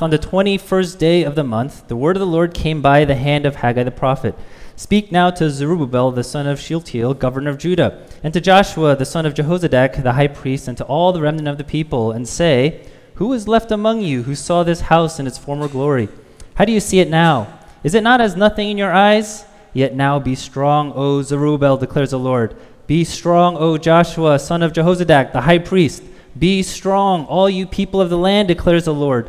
On 0.00 0.10
the 0.10 0.18
21st 0.18 0.96
day 0.96 1.24
of 1.24 1.34
the 1.34 1.42
month, 1.42 1.88
the 1.88 1.96
word 1.96 2.14
of 2.14 2.20
the 2.20 2.26
Lord 2.26 2.54
came 2.54 2.80
by 2.80 3.04
the 3.04 3.16
hand 3.16 3.44
of 3.44 3.56
Haggai 3.56 3.82
the 3.82 3.90
prophet. 3.90 4.36
Speak 4.76 5.10
now 5.10 5.30
to 5.30 5.50
Zerubbabel 5.50 6.12
the 6.12 6.22
son 6.22 6.46
of 6.46 6.60
Shealtiel, 6.60 7.14
governor 7.14 7.50
of 7.50 7.58
Judah, 7.58 8.06
and 8.22 8.32
to 8.32 8.40
Joshua 8.40 8.94
the 8.94 9.04
son 9.04 9.26
of 9.26 9.34
Jehozadak, 9.34 10.00
the 10.04 10.12
high 10.12 10.28
priest, 10.28 10.68
and 10.68 10.78
to 10.78 10.84
all 10.84 11.12
the 11.12 11.20
remnant 11.20 11.48
of 11.48 11.58
the 11.58 11.64
people, 11.64 12.12
and 12.12 12.28
say, 12.28 12.86
Who 13.14 13.32
is 13.32 13.48
left 13.48 13.72
among 13.72 14.02
you 14.02 14.22
who 14.22 14.36
saw 14.36 14.62
this 14.62 14.82
house 14.82 15.18
in 15.18 15.26
its 15.26 15.36
former 15.36 15.66
glory? 15.66 16.08
How 16.54 16.64
do 16.64 16.70
you 16.70 16.78
see 16.78 17.00
it 17.00 17.10
now? 17.10 17.58
Is 17.82 17.96
it 17.96 18.04
not 18.04 18.20
as 18.20 18.36
nothing 18.36 18.70
in 18.70 18.78
your 18.78 18.92
eyes? 18.92 19.46
Yet 19.72 19.96
now 19.96 20.20
be 20.20 20.36
strong, 20.36 20.92
O 20.94 21.22
Zerubbabel, 21.22 21.76
declares 21.76 22.12
the 22.12 22.20
Lord. 22.20 22.56
Be 22.86 23.02
strong, 23.02 23.56
O 23.56 23.76
Joshua, 23.76 24.38
son 24.38 24.62
of 24.62 24.72
Jehozadak, 24.72 25.32
the 25.32 25.40
high 25.40 25.58
priest. 25.58 26.04
Be 26.38 26.62
strong, 26.62 27.24
all 27.24 27.50
you 27.50 27.66
people 27.66 28.00
of 28.00 28.10
the 28.10 28.16
land, 28.16 28.46
declares 28.46 28.84
the 28.84 28.94
Lord. 28.94 29.28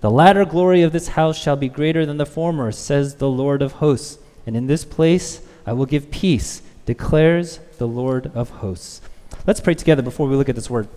The 0.00 0.10
latter 0.10 0.46
glory 0.46 0.82
of 0.82 0.92
this 0.92 1.08
house 1.08 1.36
shall 1.36 1.56
be 1.56 1.68
greater 1.68 2.06
than 2.06 2.16
the 2.16 2.24
former, 2.26 2.72
says 2.72 3.16
the 3.16 3.28
Lord 3.28 3.60
of 3.60 3.72
hosts. 3.72 4.18
And 4.46 4.56
in 4.56 4.66
this 4.66 4.84
place 4.84 5.42
I 5.66 5.74
will 5.74 5.86
give 5.86 6.10
peace, 6.10 6.62
declares 6.86 7.60
the 7.78 7.86
Lord 7.86 8.30
of 8.34 8.48
hosts. 8.48 9.02
Let's 9.46 9.60
pray 9.60 9.74
together 9.74 10.02
before 10.02 10.26
we 10.26 10.36
look 10.36 10.48
at 10.48 10.54
this 10.54 10.70
word. 10.70 10.88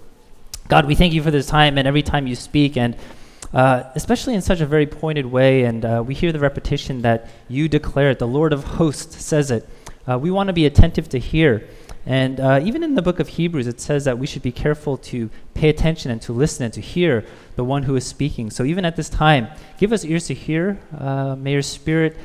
God, 0.70 0.86
we 0.86 0.96
thank 0.96 1.14
you 1.14 1.22
for 1.22 1.32
this 1.32 1.48
time 1.48 1.78
and 1.78 1.86
every 1.86 2.02
time 2.02 2.28
you 2.28 2.36
speak, 2.36 2.78
and 2.78 2.96
uh, 3.54 3.84
especially 3.94 4.36
in 4.36 4.42
such 4.42 4.62
a 4.62 4.66
very 4.66 4.88
pointed 4.88 5.26
way. 5.26 5.64
And 5.64 5.84
uh, 5.84 6.04
we 6.06 6.14
hear 6.14 6.32
the 6.32 6.40
repetition 6.40 7.02
that 7.02 7.30
you 7.50 7.68
declare 7.68 8.12
it, 8.12 8.20
the 8.20 8.28
Lord 8.28 8.54
of 8.54 8.64
hosts 8.64 9.24
says 9.24 9.52
it. 9.52 9.68
Uh, 10.08 10.18
we 10.18 10.32
want 10.32 10.48
to 10.48 10.54
be 10.54 10.66
attentive 10.66 11.10
to 11.10 11.20
hear. 11.20 11.68
And 12.06 12.40
uh, 12.40 12.60
even 12.64 12.84
in 12.84 12.96
the 12.96 13.02
book 13.02 13.20
of 13.20 13.30
Hebrews, 13.30 13.66
it 13.68 13.80
says 13.80 14.04
that 14.06 14.20
we 14.20 14.28
should 14.28 14.42
be 14.42 14.52
careful 14.52 14.98
to 14.98 15.30
pay 15.54 15.70
attention 15.70 16.12
and 16.12 16.22
to 16.24 16.34
listen 16.34 16.66
and 16.66 16.74
to 16.74 16.82
hear 16.82 17.26
the 17.56 17.64
one 17.64 17.84
who 17.84 17.96
is 17.96 18.06
speaking. 18.06 18.50
So 18.50 18.64
even 18.66 18.84
at 18.84 18.96
this 18.98 19.10
time, 19.10 19.48
give 19.78 19.94
us 19.94 20.04
ears 20.04 20.28
to 20.28 20.34
hear. 20.34 20.80
Uh, 20.98 21.36
may 21.36 21.54
your 21.54 21.62
Spirit 21.62 22.18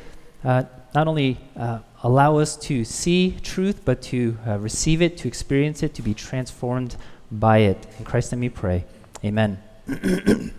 uh, 0.45 0.65
not 0.95 1.07
only 1.07 1.39
uh, 1.57 1.79
allow 2.03 2.39
us 2.39 2.57
to 2.57 2.85
see 2.85 3.37
truth, 3.43 3.83
but 3.85 4.03
to 4.03 4.37
uh, 4.47 4.59
receive 4.59 5.01
it, 5.01 5.17
to 5.19 5.29
experience 5.29 5.83
it, 5.83 5.95
to 5.95 6.03
be 6.03 6.15
transformed 6.15 6.97
by 7.31 7.59
it. 7.59 7.87
In 7.99 8.05
Christ 8.05 8.33
name 8.33 8.41
we 8.41 8.49
pray. 8.49 8.85
Amen. 9.25 9.63
you 9.87 10.51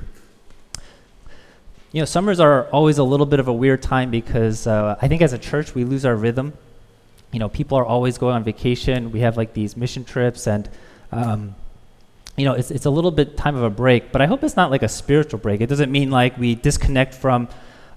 know, 1.94 2.06
summers 2.06 2.40
are 2.40 2.70
always 2.70 3.00
a 3.00 3.04
little 3.04 3.26
bit 3.26 3.42
of 3.42 3.50
a 3.50 3.54
weird 3.54 3.82
time 3.82 4.12
because 4.12 4.66
uh, 4.66 4.98
I 5.02 5.10
think 5.10 5.22
as 5.22 5.34
a 5.34 5.38
church 5.38 5.76
we 5.76 5.84
lose 5.84 6.06
our 6.06 6.16
rhythm 6.16 6.54
you 7.32 7.40
know, 7.40 7.50
people 7.50 7.78
are 7.78 7.86
always 7.86 8.18
going 8.18 8.36
on 8.36 8.44
vacation. 8.44 9.12
We 9.12 9.20
have 9.22 9.38
like 9.38 9.54
these 9.54 9.78
mission 9.78 10.04
trips, 10.04 10.48
and 10.48 10.70
um, 11.12 11.56
you 12.38 12.46
know, 12.46 12.54
it's 12.54 12.72
it's 12.72 12.86
a 12.86 12.90
little 12.90 13.12
bit 13.12 13.38
time 13.38 13.56
of 13.56 13.64
a 13.64 13.70
break. 13.70 14.12
But 14.12 14.22
I 14.22 14.26
hope 14.26 14.44
it's 14.44 14.56
not 14.56 14.72
like 14.72 14.84
a 14.84 14.90
spiritual 14.90 15.40
break. 15.40 15.62
It 15.62 15.68
doesn't 15.68 15.92
mean 15.92 16.10
like 16.10 16.38
we 16.38 16.56
disconnect 16.56 17.14
from 17.14 17.48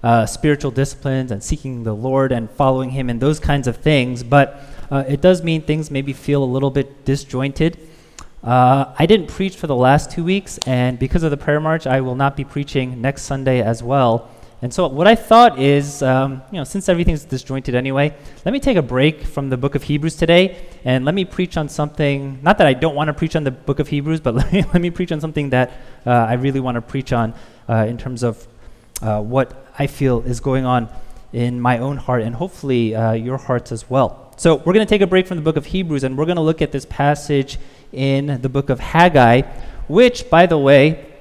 uh, 0.03 0.25
spiritual 0.25 0.71
disciplines 0.71 1.31
and 1.31 1.41
seeking 1.41 1.83
the 1.83 1.93
Lord 1.93 2.31
and 2.31 2.49
following 2.51 2.91
Him 2.91 3.09
and 3.09 3.19
those 3.19 3.39
kinds 3.39 3.67
of 3.67 3.77
things. 3.77 4.21
But 4.21 4.61
uh, 4.91 5.03
it 5.07 5.21
does 5.21 5.43
mean 5.43 5.61
things 5.61 5.89
maybe 5.89 6.13
feel 6.13 6.43
a 6.43 6.45
little 6.45 6.71
bit 6.71 7.05
disjointed. 7.05 7.77
Uh, 8.43 8.93
I 8.99 9.05
didn't 9.05 9.27
preach 9.27 9.55
for 9.55 9.67
the 9.67 9.75
last 9.75 10.11
two 10.11 10.23
weeks, 10.23 10.59
and 10.67 10.99
because 10.99 11.23
of 11.23 11.31
the 11.31 11.37
prayer 11.37 11.61
march, 11.61 11.87
I 11.87 12.01
will 12.01 12.15
not 12.15 12.35
be 12.35 12.43
preaching 12.43 13.01
next 13.01 13.23
Sunday 13.23 13.61
as 13.61 13.81
well. 13.81 14.29
And 14.63 14.73
so, 14.73 14.87
what 14.87 15.07
I 15.07 15.15
thought 15.15 15.59
is, 15.59 16.01
um, 16.01 16.41
you 16.49 16.57
know, 16.57 16.63
since 16.63 16.87
everything's 16.87 17.25
disjointed 17.25 17.75
anyway, 17.75 18.15
let 18.45 18.53
me 18.53 18.61
take 18.61 18.77
a 18.77 18.81
break 18.81 19.23
from 19.23 19.49
the 19.49 19.57
book 19.57 19.75
of 19.75 19.83
Hebrews 19.83 20.15
today 20.15 20.69
and 20.85 21.03
let 21.03 21.13
me 21.13 21.25
preach 21.25 21.57
on 21.57 21.67
something. 21.67 22.39
Not 22.41 22.57
that 22.59 22.67
I 22.67 22.73
don't 22.73 22.95
want 22.95 23.09
to 23.09 23.13
preach 23.13 23.35
on 23.35 23.43
the 23.43 23.51
book 23.51 23.79
of 23.79 23.89
Hebrews, 23.89 24.21
but 24.21 24.35
let 24.39 24.53
me, 24.53 24.63
let 24.63 24.81
me 24.81 24.89
preach 24.89 25.11
on 25.11 25.19
something 25.19 25.49
that 25.49 25.73
uh, 26.05 26.11
I 26.11 26.35
really 26.35 26.61
want 26.61 26.75
to 26.75 26.81
preach 26.81 27.11
on 27.11 27.33
uh, 27.67 27.87
in 27.89 27.97
terms 27.97 28.23
of 28.23 28.47
uh, 29.01 29.19
what 29.19 29.67
I 29.77 29.85
feel 29.85 30.21
is 30.21 30.39
going 30.39 30.63
on 30.63 30.87
in 31.33 31.59
my 31.59 31.79
own 31.79 31.97
heart 31.97 32.21
and 32.21 32.33
hopefully 32.33 32.95
uh, 32.95 33.11
your 33.11 33.37
hearts 33.37 33.73
as 33.73 33.89
well. 33.89 34.33
So, 34.37 34.55
we're 34.55 34.71
going 34.71 34.87
to 34.87 34.89
take 34.89 35.01
a 35.01 35.07
break 35.07 35.27
from 35.27 35.35
the 35.35 35.43
book 35.43 35.57
of 35.57 35.65
Hebrews 35.65 36.05
and 36.05 36.17
we're 36.17 36.23
going 36.23 36.37
to 36.37 36.41
look 36.41 36.61
at 36.61 36.71
this 36.71 36.85
passage 36.85 37.59
in 37.91 38.41
the 38.41 38.47
book 38.47 38.69
of 38.69 38.79
Haggai, 38.79 39.41
which, 39.89 40.29
by 40.29 40.45
the 40.45 40.57
way, 40.57 41.12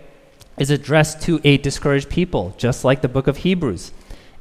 is 0.59 0.71
addressed 0.71 1.23
to 1.23 1.41
a 1.45 1.57
discouraged 1.59 2.09
people, 2.11 2.55
just 2.59 2.85
like 2.85 3.03
the 3.03 3.09
book 3.09 3.27
of 3.27 3.39
Hebrews. 3.39 3.93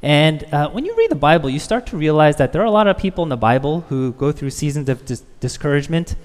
And 0.02 0.44
uh, 0.52 0.68
when 0.70 0.84
you 0.84 0.96
read 0.96 1.10
the 1.10 1.16
Bible, 1.16 1.48
you 1.48 1.58
start 1.58 1.86
to 1.86 1.96
realize 1.96 2.36
that 2.36 2.52
there 2.52 2.60
are 2.60 2.66
a 2.66 2.70
lot 2.70 2.88
of 2.88 2.98
people 2.98 3.22
in 3.22 3.28
the 3.28 3.36
Bible 3.36 3.82
who 3.88 4.12
go 4.12 4.32
through 4.32 4.50
seasons 4.50 4.88
of 4.88 5.04
dis- 5.06 5.22
discouragement. 5.38 6.16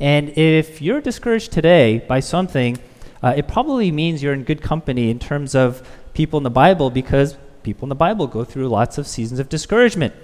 And 0.00 0.30
if 0.30 0.80
you're 0.80 1.00
discouraged 1.00 1.52
today 1.52 1.98
by 1.98 2.20
something, 2.20 2.78
uh, 3.22 3.34
it 3.36 3.46
probably 3.46 3.90
means 3.90 4.22
you're 4.22 4.32
in 4.32 4.44
good 4.44 4.62
company 4.62 5.10
in 5.10 5.18
terms 5.18 5.54
of 5.54 5.86
people 6.14 6.38
in 6.38 6.44
the 6.44 6.50
Bible 6.50 6.90
because 6.90 7.36
people 7.62 7.84
in 7.86 7.90
the 7.90 7.94
Bible 7.94 8.26
go 8.26 8.44
through 8.44 8.68
lots 8.68 8.96
of 8.96 9.06
seasons 9.06 9.38
of 9.38 9.48
discouragement. 9.48 10.14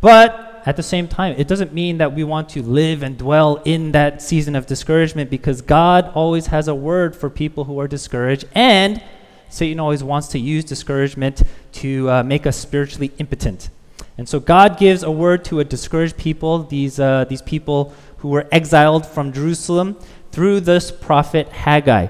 But 0.00 0.49
at 0.66 0.76
the 0.76 0.82
same 0.82 1.08
time, 1.08 1.34
it 1.38 1.48
doesn't 1.48 1.72
mean 1.72 1.98
that 1.98 2.12
we 2.14 2.24
want 2.24 2.48
to 2.50 2.62
live 2.62 3.02
and 3.02 3.16
dwell 3.16 3.56
in 3.64 3.92
that 3.92 4.22
season 4.22 4.54
of 4.54 4.66
discouragement 4.66 5.30
because 5.30 5.62
God 5.62 6.10
always 6.14 6.46
has 6.46 6.68
a 6.68 6.74
word 6.74 7.14
for 7.16 7.30
people 7.30 7.64
who 7.64 7.78
are 7.80 7.88
discouraged, 7.88 8.46
and 8.54 9.02
Satan 9.48 9.80
always 9.80 10.02
wants 10.04 10.28
to 10.28 10.38
use 10.38 10.64
discouragement 10.64 11.42
to 11.72 12.08
uh, 12.10 12.22
make 12.22 12.46
us 12.46 12.56
spiritually 12.56 13.12
impotent. 13.18 13.70
And 14.16 14.28
so 14.28 14.38
God 14.38 14.78
gives 14.78 15.02
a 15.02 15.10
word 15.10 15.44
to 15.46 15.60
a 15.60 15.64
discouraged 15.64 16.16
people, 16.16 16.64
these, 16.64 17.00
uh, 17.00 17.24
these 17.24 17.42
people 17.42 17.94
who 18.18 18.28
were 18.28 18.46
exiled 18.52 19.06
from 19.06 19.32
Jerusalem, 19.32 19.96
through 20.30 20.60
this 20.60 20.90
prophet 20.90 21.48
Haggai. 21.48 22.08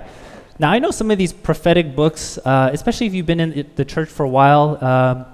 Now, 0.58 0.70
I 0.70 0.78
know 0.78 0.90
some 0.90 1.10
of 1.10 1.16
these 1.16 1.32
prophetic 1.32 1.96
books, 1.96 2.38
uh, 2.44 2.70
especially 2.72 3.06
if 3.06 3.14
you've 3.14 3.26
been 3.26 3.40
in 3.40 3.70
the 3.76 3.84
church 3.84 4.10
for 4.10 4.24
a 4.24 4.28
while, 4.28 4.84
um, 4.84 5.24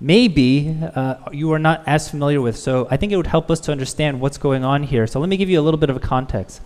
maybe 0.00 0.76
uh, 0.94 1.16
you 1.32 1.52
are 1.52 1.58
not 1.58 1.82
as 1.86 2.08
familiar 2.08 2.40
with. 2.40 2.56
So 2.56 2.86
I 2.90 2.96
think 2.96 3.12
it 3.12 3.16
would 3.16 3.26
help 3.26 3.50
us 3.50 3.60
to 3.60 3.72
understand 3.72 4.20
what's 4.20 4.38
going 4.38 4.64
on 4.64 4.82
here. 4.82 5.06
So 5.06 5.20
let 5.20 5.28
me 5.28 5.36
give 5.36 5.48
you 5.48 5.60
a 5.60 5.62
little 5.62 5.78
bit 5.78 5.90
of 5.90 5.96
a 5.96 6.00
context. 6.00 6.60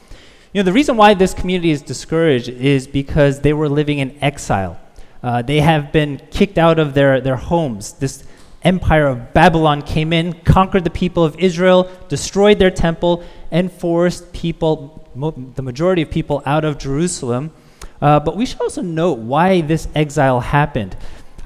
You 0.52 0.60
know, 0.60 0.64
the 0.64 0.72
reason 0.72 0.96
why 0.96 1.14
this 1.14 1.34
community 1.34 1.70
is 1.70 1.82
discouraged 1.82 2.48
is 2.48 2.86
because 2.86 3.40
they 3.40 3.52
were 3.52 3.68
living 3.68 3.98
in 3.98 4.16
exile. 4.22 4.80
Uh, 5.22 5.42
they 5.42 5.60
have 5.60 5.92
been 5.92 6.20
kicked 6.30 6.58
out 6.58 6.78
of 6.78 6.94
their, 6.94 7.20
their 7.20 7.36
homes. 7.36 7.92
This 7.94 8.24
empire 8.62 9.06
of 9.06 9.34
Babylon 9.34 9.82
came 9.82 10.12
in, 10.12 10.32
conquered 10.44 10.84
the 10.84 10.90
people 10.90 11.24
of 11.24 11.38
Israel, 11.38 11.90
destroyed 12.08 12.58
their 12.58 12.70
temple, 12.70 13.24
and 13.50 13.70
forced 13.70 14.32
people, 14.32 15.06
mo- 15.14 15.34
the 15.54 15.62
majority 15.62 16.02
of 16.02 16.10
people, 16.10 16.42
out 16.46 16.64
of 16.64 16.78
Jerusalem. 16.78 17.52
Uh, 18.00 18.20
but 18.20 18.36
we 18.36 18.46
should 18.46 18.60
also 18.60 18.80
note 18.82 19.18
why 19.18 19.60
this 19.60 19.88
exile 19.94 20.40
happened. 20.40 20.96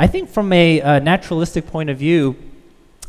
I 0.03 0.09
think 0.09 0.31
from 0.31 0.53
a 0.53 0.83
uh, 0.83 0.99
naturalistic 0.99 1.69
point 1.69 1.89
of 1.89 1.97
view, 1.97 2.35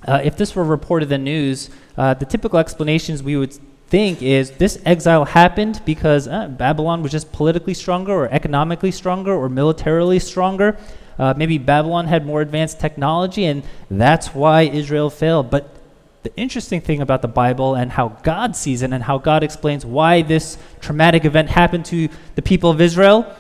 uh, 0.07 0.21
if 0.23 0.37
this 0.37 0.55
were 0.55 0.63
reported 0.63 1.05
in 1.05 1.09
the 1.09 1.31
news, 1.31 1.71
uh, 1.97 2.13
the 2.13 2.25
typical 2.27 2.59
explanations 2.59 3.23
we 3.23 3.35
would 3.35 3.53
think 3.87 4.21
is 4.21 4.51
this 4.51 4.79
exile 4.85 5.25
happened 5.25 5.81
because 5.85 6.27
uh, 6.27 6.49
Babylon 6.49 7.01
was 7.01 7.11
just 7.11 7.31
politically 7.31 7.73
stronger 7.73 8.13
or 8.13 8.29
economically 8.31 8.91
stronger 8.91 9.33
or 9.33 9.49
militarily 9.49 10.19
stronger. 10.19 10.77
Uh, 11.17 11.33
maybe 11.35 11.57
Babylon 11.57 12.05
had 12.05 12.27
more 12.27 12.41
advanced 12.41 12.79
technology 12.79 13.45
and 13.45 13.63
that's 13.89 14.35
why 14.35 14.62
Israel 14.62 15.09
failed. 15.09 15.50
But 15.50 15.75
the 16.21 16.35
interesting 16.38 16.79
thing 16.79 17.01
about 17.01 17.23
the 17.23 17.27
Bible 17.27 17.73
and 17.73 17.91
how 17.91 18.09
God 18.21 18.56
sees 18.56 18.83
it 18.83 18.94
and 18.94 19.01
how 19.01 19.18
God 19.18 19.41
explains 19.41 19.83
why 19.83 20.21
this 20.21 20.59
traumatic 20.79 21.25
event 21.25 21.50
happened 21.50 21.85
to 21.85 22.07
the 22.35 22.44
people 22.44 22.69
of 22.69 22.79
Israel 22.79 23.35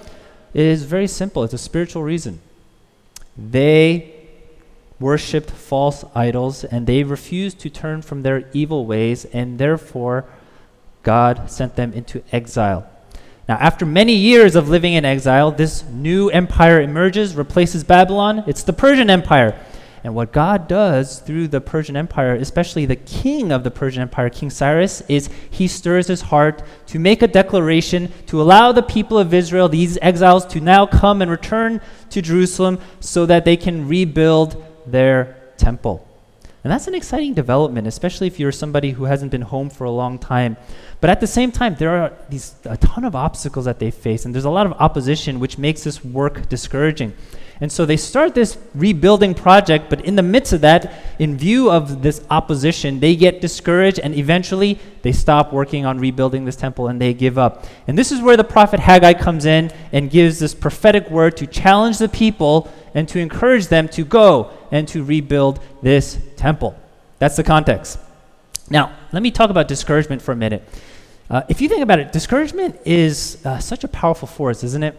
is 0.55 0.85
very 0.85 1.07
simple. 1.07 1.43
It's 1.43 1.53
a 1.53 1.59
spiritual 1.59 2.01
reason. 2.01 2.41
They 3.37 4.13
worshipped 4.99 5.51
false 5.51 6.05
idols 6.15 6.63
and 6.63 6.87
they 6.87 7.03
refused 7.03 7.59
to 7.59 7.69
turn 7.69 8.01
from 8.01 8.21
their 8.21 8.49
evil 8.53 8.85
ways, 8.85 9.25
and 9.25 9.57
therefore 9.57 10.25
God 11.03 11.51
sent 11.51 11.75
them 11.75 11.93
into 11.93 12.23
exile. 12.31 12.87
Now, 13.47 13.57
after 13.59 13.85
many 13.85 14.13
years 14.13 14.55
of 14.55 14.69
living 14.69 14.93
in 14.93 15.03
exile, 15.03 15.51
this 15.51 15.83
new 15.83 16.29
empire 16.29 16.79
emerges, 16.79 17.35
replaces 17.35 17.83
Babylon. 17.83 18.43
It's 18.47 18.63
the 18.63 18.71
Persian 18.71 19.09
Empire. 19.09 19.59
And 20.03 20.13
what 20.13 20.33
God 20.33 20.67
does 20.67 21.19
through 21.19 21.47
the 21.47 21.61
Persian 21.61 21.95
Empire, 21.95 22.35
especially 22.35 22.85
the 22.85 22.97
king 22.97 23.53
of 23.53 23.63
the 23.63 23.71
Persian 23.71 24.01
Empire, 24.01 24.29
King 24.29 24.49
Cyrus, 24.49 25.01
is 25.07 25.29
he 25.49 25.67
stirs 25.67 26.07
his 26.07 26.21
heart 26.21 26.61
to 26.87 26.99
make 26.99 27.21
a 27.21 27.27
declaration 27.27 28.11
to 28.27 28.41
allow 28.41 28.73
the 28.73 28.83
people 28.83 29.17
of 29.17 29.33
Israel, 29.33 29.69
these 29.69 29.97
exiles, 30.01 30.45
to 30.47 30.59
now 30.59 30.85
come 30.85 31.21
and 31.21 31.31
return 31.31 31.79
to 32.09 32.21
Jerusalem 32.21 32.79
so 32.99 33.25
that 33.25 33.45
they 33.45 33.55
can 33.55 33.87
rebuild 33.87 34.61
their 34.85 35.37
temple. 35.57 36.05
And 36.63 36.71
that's 36.71 36.87
an 36.87 36.95
exciting 36.95 37.33
development, 37.33 37.87
especially 37.87 38.27
if 38.27 38.39
you're 38.39 38.53
somebody 38.53 38.91
who 38.91 39.03
hasn't 39.03 39.31
been 39.31 39.41
home 39.41 39.69
for 39.69 39.83
a 39.83 39.91
long 39.91 40.17
time. 40.17 40.55
But 41.01 41.09
at 41.09 41.19
the 41.19 41.27
same 41.27 41.51
time, 41.51 41.75
there 41.75 41.89
are 41.89 42.13
these 42.29 42.55
a 42.63 42.77
ton 42.77 43.03
of 43.03 43.15
obstacles 43.15 43.65
that 43.65 43.79
they 43.79 43.91
face, 43.91 44.23
and 44.23 44.33
there's 44.33 44.45
a 44.45 44.49
lot 44.49 44.65
of 44.65 44.71
opposition, 44.73 45.41
which 45.41 45.57
makes 45.57 45.83
this 45.83 46.05
work 46.05 46.47
discouraging. 46.47 47.13
And 47.59 47.71
so 47.71 47.85
they 47.85 47.97
start 47.97 48.33
this 48.33 48.57
rebuilding 48.73 49.35
project, 49.35 49.89
but 49.89 50.03
in 50.03 50.15
the 50.15 50.23
midst 50.23 50.53
of 50.53 50.61
that, 50.61 50.93
in 51.19 51.37
view 51.37 51.69
of 51.69 52.01
this 52.01 52.25
opposition, 52.29 52.99
they 52.99 53.15
get 53.15 53.41
discouraged 53.41 53.99
and 53.99 54.15
eventually 54.15 54.79
they 55.01 55.11
stop 55.11 55.53
working 55.53 55.85
on 55.85 55.99
rebuilding 55.99 56.45
this 56.45 56.55
temple 56.55 56.87
and 56.87 56.99
they 56.99 57.13
give 57.13 57.37
up. 57.37 57.65
And 57.87 57.97
this 57.97 58.11
is 58.11 58.21
where 58.21 58.35
the 58.35 58.43
prophet 58.43 58.79
Haggai 58.79 59.13
comes 59.13 59.45
in 59.45 59.71
and 59.91 60.09
gives 60.09 60.39
this 60.39 60.53
prophetic 60.53 61.09
word 61.09 61.37
to 61.37 61.47
challenge 61.47 61.99
the 61.99 62.09
people 62.09 62.69
and 62.93 63.07
to 63.09 63.19
encourage 63.19 63.67
them 63.67 63.87
to 63.89 64.03
go 64.03 64.51
and 64.73 64.87
to 64.87 65.03
rebuild 65.03 65.59
this 65.83 66.17
temple. 66.35 66.75
That's 67.19 67.37
the 67.37 67.43
context. 67.43 67.99
Now, 68.71 68.91
let 69.13 69.21
me 69.21 69.29
talk 69.29 69.51
about 69.51 69.67
discouragement 69.67 70.21
for 70.21 70.31
a 70.31 70.35
minute. 70.35 70.67
Uh, 71.29 71.43
if 71.47 71.61
you 71.61 71.69
think 71.69 71.83
about 71.83 71.99
it, 71.99 72.11
discouragement 72.11 72.79
is 72.83 73.37
uh, 73.45 73.59
such 73.59 73.83
a 73.83 73.87
powerful 73.87 74.27
force, 74.27 74.63
isn't 74.63 74.83
it? 74.83 74.97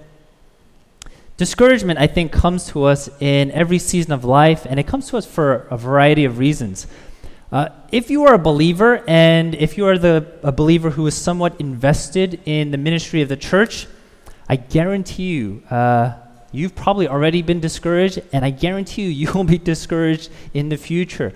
Discouragement, 1.37 1.99
I 1.99 2.07
think, 2.07 2.31
comes 2.31 2.69
to 2.69 2.85
us 2.85 3.11
in 3.21 3.51
every 3.51 3.81
season 3.81 4.13
of 4.13 4.25
life, 4.25 4.65
and 4.65 4.79
it 4.79 4.87
comes 4.87 5.09
to 5.09 5.17
us 5.17 5.27
for 5.27 5.67
a 5.73 5.77
variety 5.77 6.25
of 6.25 6.39
reasons. 6.39 6.87
Uh, 7.51 7.71
if 7.91 8.11
you 8.11 8.25
are 8.27 8.35
a 8.35 8.39
believer, 8.39 9.03
and 9.09 9.57
if 9.57 9.77
you 9.77 9.89
are 9.89 9.99
the, 9.99 10.25
a 10.45 10.53
believer 10.53 10.91
who 10.91 11.05
is 11.09 11.17
somewhat 11.17 11.61
invested 11.61 12.41
in 12.47 12.71
the 12.71 12.79
ministry 12.79 13.23
of 13.23 13.29
the 13.29 13.37
church, 13.37 13.89
I 14.49 14.55
guarantee 14.55 15.35
you, 15.35 15.63
uh, 15.69 16.13
you've 16.55 16.75
probably 16.75 17.09
already 17.09 17.43
been 17.43 17.61
discouraged, 17.61 18.23
and 18.33 18.45
I 18.45 18.51
guarantee 18.51 19.03
you, 19.03 19.09
you 19.27 19.33
will 19.33 19.45
be 19.45 19.59
discouraged 19.59 20.31
in 20.53 20.69
the 20.69 20.77
future. 20.77 21.33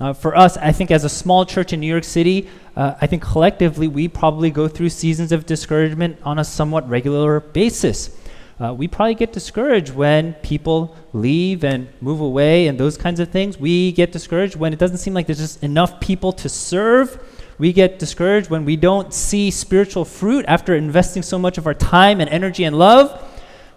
Uh, 0.00 0.12
for 0.12 0.36
us, 0.36 0.56
I 0.56 0.70
think 0.70 0.92
as 0.92 1.04
a 1.04 1.08
small 1.08 1.44
church 1.44 1.72
in 1.72 1.80
New 1.80 1.88
York 1.88 2.04
City, 2.04 2.48
uh, 2.76 2.94
I 3.00 3.08
think 3.08 3.20
collectively 3.20 3.88
we 3.88 4.06
probably 4.06 4.50
go 4.50 4.68
through 4.68 4.90
seasons 4.90 5.32
of 5.32 5.44
discouragement 5.44 6.18
on 6.22 6.38
a 6.38 6.44
somewhat 6.44 6.88
regular 6.88 7.40
basis. 7.40 8.16
Uh, 8.60 8.74
we 8.74 8.86
probably 8.86 9.14
get 9.14 9.32
discouraged 9.32 9.94
when 9.94 10.34
people 10.34 10.96
leave 11.12 11.64
and 11.64 11.88
move 12.00 12.20
away 12.20 12.68
and 12.68 12.78
those 12.78 12.96
kinds 12.96 13.18
of 13.18 13.28
things. 13.30 13.58
We 13.58 13.92
get 13.92 14.12
discouraged 14.12 14.56
when 14.56 14.72
it 14.72 14.78
doesn't 14.78 14.98
seem 14.98 15.14
like 15.14 15.26
there's 15.26 15.38
just 15.38 15.62
enough 15.64 16.00
people 16.00 16.32
to 16.34 16.48
serve. 16.48 17.20
We 17.58 17.72
get 17.72 17.98
discouraged 17.98 18.50
when 18.50 18.64
we 18.64 18.76
don't 18.76 19.12
see 19.12 19.50
spiritual 19.50 20.04
fruit 20.04 20.44
after 20.46 20.76
investing 20.76 21.22
so 21.22 21.38
much 21.38 21.58
of 21.58 21.66
our 21.66 21.74
time 21.74 22.20
and 22.20 22.30
energy 22.30 22.64
and 22.64 22.78
love. 22.78 23.24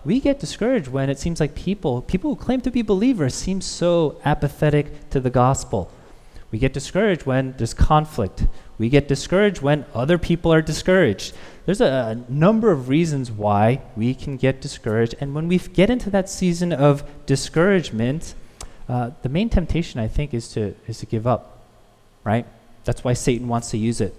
We 0.03 0.19
get 0.19 0.39
discouraged 0.39 0.88
when 0.88 1.09
it 1.09 1.19
seems 1.19 1.39
like 1.39 1.53
people, 1.53 2.01
people 2.01 2.31
who 2.31 2.36
claim 2.36 2.62
to 2.62 2.71
be 2.71 2.81
believers, 2.81 3.36
seem 3.36 3.62
so 3.62 4.19
apathetic 4.25 5.09
to 5.12 5.19
the 5.19 5.30
gospel. 5.30 5.92
We 6.51 6.59
get 6.59 6.74
discouraged 6.74 7.25
when 7.25 7.53
there's 7.57 7.74
conflict. 7.74 8.45
We 8.77 8.89
get 8.89 9.07
discouraged 9.07 9.62
when 9.62 9.86
other 9.94 10.18
people 10.18 10.51
are 10.51 10.62
discouraged. 10.62 11.33
There's 11.65 11.81
a, 11.81 11.86
a, 12.27 12.31
number 12.31 12.71
of 12.71 12.89
reasons 12.89 13.31
why 13.31 13.81
we 13.95 14.15
can 14.15 14.38
get 14.38 14.59
discouraged. 14.59 15.15
And 15.21 15.36
when 15.36 15.48
we 15.48 15.59
get 15.59 15.89
into 15.89 16.09
that 16.09 16.30
season 16.30 16.74
of 16.74 17.04
discouragement, 17.27 18.33
uh, 18.89 19.12
the 19.21 19.30
main 19.30 19.50
temptation, 19.50 20.00
I 20.00 20.07
think, 20.07 20.33
is 20.33 20.47
to, 20.54 20.75
is 20.88 20.97
to 21.00 21.06
give 21.06 21.27
up, 21.27 21.59
right? 22.24 22.45
That's 22.83 23.04
why 23.04 23.13
Satan 23.13 23.47
wants 23.47 23.69
to 23.71 23.77
use 23.77 24.01
it. 24.01 24.15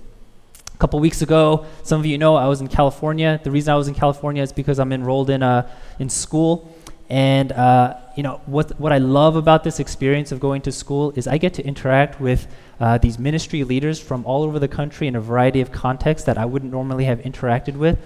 Couple 0.82 0.98
weeks 0.98 1.22
ago, 1.22 1.64
some 1.84 2.00
of 2.00 2.06
you 2.06 2.18
know 2.18 2.34
I 2.34 2.48
was 2.48 2.60
in 2.60 2.66
California. 2.66 3.40
The 3.44 3.52
reason 3.52 3.72
I 3.72 3.76
was 3.76 3.86
in 3.86 3.94
California 3.94 4.42
is 4.42 4.52
because 4.52 4.80
I'm 4.80 4.92
enrolled 4.92 5.30
in, 5.30 5.40
a, 5.40 5.70
in 6.00 6.08
school 6.08 6.74
and 7.08 7.52
uh, 7.52 7.98
you 8.16 8.24
know 8.24 8.40
what 8.46 8.80
what 8.80 8.90
I 8.90 8.98
love 8.98 9.36
about 9.36 9.62
this 9.62 9.78
experience 9.78 10.32
of 10.32 10.40
going 10.40 10.60
to 10.62 10.72
school 10.72 11.12
is 11.14 11.28
I 11.28 11.38
get 11.38 11.54
to 11.54 11.64
interact 11.64 12.20
with 12.20 12.48
uh, 12.80 12.98
these 12.98 13.16
ministry 13.16 13.62
leaders 13.62 14.00
from 14.00 14.26
all 14.26 14.42
over 14.42 14.58
the 14.58 14.66
country 14.66 15.06
in 15.06 15.14
a 15.14 15.20
variety 15.20 15.60
of 15.60 15.70
contexts 15.70 16.26
that 16.26 16.36
I 16.36 16.46
wouldn't 16.46 16.72
normally 16.72 17.04
have 17.04 17.20
interacted 17.20 17.76
with. 17.76 17.96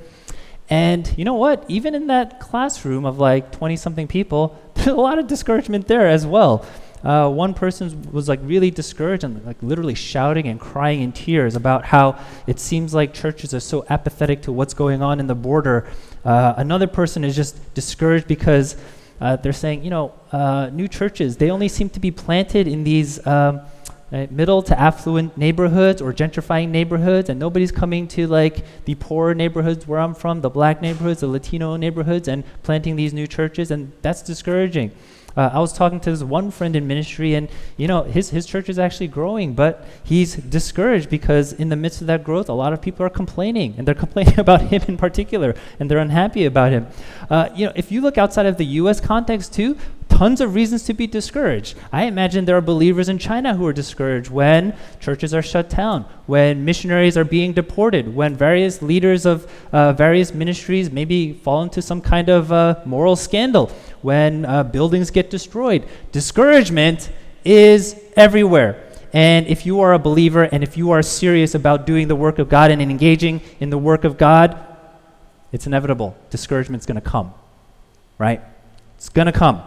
And 0.69 1.11
you 1.17 1.25
know 1.25 1.33
what? 1.35 1.65
Even 1.69 1.95
in 1.95 2.09
that 2.09 2.41
classroom 2.41 3.07
of 3.07 3.19
like 3.19 3.53
20 3.53 3.77
something 3.77 4.07
people, 4.07 4.61
there's 4.75 4.89
a 4.89 4.95
lot 4.95 5.19
of 5.19 5.29
discouragement 5.29 5.89
there 5.89 6.09
as 6.09 6.27
well. 6.27 6.67
Uh, 7.05 7.29
one 7.29 7.55
person 7.55 8.11
was 8.13 8.29
like 8.29 8.41
really 8.43 8.71
discouraged 8.71 9.23
and 9.23 9.45
like 9.45 9.57
literally 9.63 9.95
shouting 9.95 10.49
and 10.49 10.59
crying 10.59 11.03
in 11.03 11.13
tears 11.13 11.55
about 11.55 11.85
how 11.85 12.19
it 12.47 12.59
seems 12.59 12.95
like 12.95 13.15
churches 13.15 13.55
are 13.55 13.61
so 13.61 13.85
apathetic 13.91 14.43
to 14.43 14.53
what's 14.53 14.75
going 14.75 15.03
on 15.03 15.21
in 15.21 15.27
the 15.27 15.35
border. 15.35 15.87
Uh, 16.25 16.55
another 16.57 16.87
person 16.87 17.25
is 17.25 17.37
just 17.37 17.75
discouraged 17.75 18.27
because 18.27 18.77
uh, 19.21 19.37
they're 19.37 19.53
saying, 19.53 19.83
you 19.85 19.91
know, 19.91 20.13
uh, 20.33 20.69
new 20.73 20.89
churches, 20.89 21.37
they 21.37 21.51
only 21.51 21.69
seem 21.69 21.89
to 21.91 22.01
be 22.01 22.11
planted 22.11 22.67
in 22.67 22.85
these 22.85 23.25
um, 23.27 23.61
uh, 24.13 24.27
middle 24.31 24.63
to 24.63 24.79
affluent 24.79 25.37
neighborhoods 25.37 26.01
or 26.01 26.13
gentrifying 26.13 26.69
neighborhoods, 26.69 27.29
and 27.29 27.41
nobody's 27.41 27.73
coming 27.73 28.07
to 28.07 28.27
like 28.27 28.65
the 28.85 28.95
poor 28.95 29.35
neighborhoods 29.35 29.87
where 29.87 29.99
I'm 29.99 30.15
from, 30.15 30.43
the 30.43 30.51
black 30.51 30.81
neighborhoods, 30.81 31.21
the 31.21 31.27
Latino 31.27 31.77
neighborhoods, 31.77 32.29
and 32.29 32.45
planting 32.63 32.97
these 32.97 33.13
new 33.13 33.27
churches, 33.27 33.71
and 33.71 33.93
that's 34.03 34.23
discouraging. 34.23 34.93
Uh, 35.37 35.51
I 35.53 35.59
was 35.59 35.73
talking 35.73 36.01
to 36.01 36.11
this 36.11 36.23
one 36.23 36.51
friend 36.51 36.75
in 36.75 36.87
ministry, 36.87 37.35
and 37.35 37.49
you 37.77 37.87
know 37.87 38.03
his 38.03 38.31
his 38.31 38.47
church 38.47 38.69
is 38.69 38.79
actually 38.79 39.09
growing, 39.09 39.55
but 39.55 39.87
he's 40.05 40.37
discouraged 40.37 41.11
because 41.11 41.53
in 41.53 41.69
the 41.69 41.77
midst 41.77 42.01
of 42.01 42.07
that 42.07 42.25
growth, 42.25 42.49
a 42.49 42.55
lot 42.55 42.73
of 42.73 42.81
people 42.81 43.05
are 43.05 43.11
complaining, 43.11 43.75
and 43.77 43.87
they're 43.87 43.95
complaining 44.07 44.39
about 44.39 44.63
him 44.63 44.83
in 44.89 44.97
particular, 44.97 45.55
and 45.79 45.91
they're 45.91 45.99
unhappy 45.99 46.45
about 46.45 46.73
him. 46.73 46.87
Uh, 47.29 47.49
you 47.55 47.67
know, 47.67 47.73
if 47.77 47.93
you 47.93 48.01
look 48.01 48.17
outside 48.17 48.47
of 48.47 48.57
the 48.57 48.67
U.S. 48.81 49.01
context 49.01 49.53
too, 49.53 49.77
tons 50.17 50.41
of 50.41 50.55
reasons 50.55 50.83
to 50.85 50.95
be 50.95 51.07
discouraged. 51.07 51.77
I 51.93 52.05
imagine 52.05 52.47
there 52.47 52.57
are 52.57 52.63
believers 52.63 53.11
in 53.11 53.19
China 53.19 53.55
who 53.55 53.67
are 53.67 53.73
discouraged 53.75 54.31
when 54.31 54.75
churches 54.99 55.35
are 55.35 55.43
shut 55.43 55.69
down, 55.69 56.07
when 56.25 56.65
missionaries 56.65 57.19
are 57.19 57.25
being 57.25 57.53
deported, 57.53 58.15
when 58.15 58.35
various 58.35 58.81
leaders 58.81 59.27
of 59.27 59.47
uh, 59.73 59.93
various 59.93 60.33
ministries 60.33 60.91
maybe 60.91 61.35
fall 61.35 61.63
into 61.63 61.83
some 61.83 62.01
kind 62.01 62.31
of 62.31 62.51
uh, 62.51 62.81
moral 62.87 63.15
scandal, 63.15 63.67
when 64.01 64.47
uh, 64.47 64.63
buildings 64.63 65.11
get 65.11 65.29
destroyed. 65.29 65.87
Discouragement 66.13 67.11
is 67.45 67.95
everywhere. 68.17 68.85
And 69.13 69.47
if 69.47 69.67
you 69.67 69.81
are 69.83 69.93
a 69.93 69.99
believer 69.99 70.45
and 70.45 70.63
if 70.63 70.79
you 70.79 70.93
are 70.93 71.03
serious 71.03 71.55
about 71.55 71.85
doing 71.85 72.09
the 72.09 72.17
work 72.17 72.39
of 72.39 72.49
God 72.49 72.71
and 72.71 72.81
engaging 72.81 73.43
in 73.61 73.69
the 73.69 73.79
work 73.79 74.05
of 74.05 74.17
God, 74.17 74.59
it's 75.53 75.67
inevitable. 75.67 76.17
Discouragement's 76.31 76.87
going 76.87 77.01
to 77.01 77.07
come, 77.07 77.35
right? 78.17 78.41
It's 78.97 79.11
going 79.11 79.27
to 79.27 79.33
come. 79.33 79.63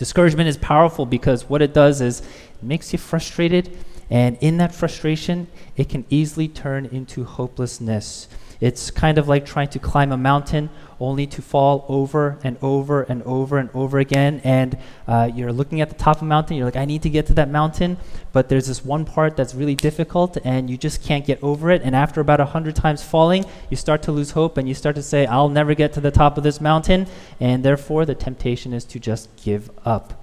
Discouragement 0.00 0.48
is 0.48 0.56
powerful 0.56 1.04
because 1.04 1.50
what 1.50 1.60
it 1.60 1.74
does 1.74 2.00
is 2.00 2.20
it 2.20 2.62
makes 2.62 2.90
you 2.90 2.98
frustrated, 2.98 3.76
and 4.08 4.38
in 4.40 4.56
that 4.56 4.74
frustration, 4.74 5.46
it 5.76 5.90
can 5.90 6.06
easily 6.08 6.48
turn 6.48 6.86
into 6.86 7.24
hopelessness. 7.24 8.26
It's 8.60 8.90
kind 8.90 9.16
of 9.16 9.26
like 9.26 9.46
trying 9.46 9.68
to 9.68 9.78
climb 9.78 10.12
a 10.12 10.16
mountain 10.16 10.68
only 11.00 11.26
to 11.26 11.40
fall 11.40 11.86
over 11.88 12.38
and 12.44 12.58
over 12.60 13.02
and 13.02 13.22
over 13.22 13.56
and 13.56 13.70
over 13.72 13.98
again. 13.98 14.40
And 14.44 14.76
uh, 15.08 15.30
you're 15.34 15.52
looking 15.52 15.80
at 15.80 15.88
the 15.88 15.94
top 15.94 16.16
of 16.16 16.20
the 16.20 16.26
mountain, 16.26 16.58
you're 16.58 16.66
like, 16.66 16.76
I 16.76 16.84
need 16.84 17.02
to 17.02 17.10
get 17.10 17.26
to 17.28 17.34
that 17.34 17.48
mountain, 17.48 17.96
but 18.32 18.50
there's 18.50 18.66
this 18.66 18.84
one 18.84 19.06
part 19.06 19.34
that's 19.36 19.54
really 19.54 19.74
difficult 19.74 20.36
and 20.44 20.68
you 20.68 20.76
just 20.76 21.02
can't 21.02 21.24
get 21.24 21.42
over 21.42 21.70
it. 21.70 21.80
And 21.82 21.96
after 21.96 22.20
about 22.20 22.40
a 22.40 22.44
hundred 22.44 22.76
times 22.76 23.02
falling, 23.02 23.46
you 23.70 23.76
start 23.76 24.02
to 24.02 24.12
lose 24.12 24.32
hope 24.32 24.58
and 24.58 24.68
you 24.68 24.74
start 24.74 24.94
to 24.96 25.02
say, 25.02 25.24
I'll 25.24 25.48
never 25.48 25.74
get 25.74 25.94
to 25.94 26.00
the 26.00 26.10
top 26.10 26.36
of 26.36 26.44
this 26.44 26.60
mountain. 26.60 27.06
And 27.40 27.64
therefore, 27.64 28.04
the 28.04 28.14
temptation 28.14 28.74
is 28.74 28.84
to 28.86 29.00
just 29.00 29.34
give 29.42 29.70
up. 29.86 30.22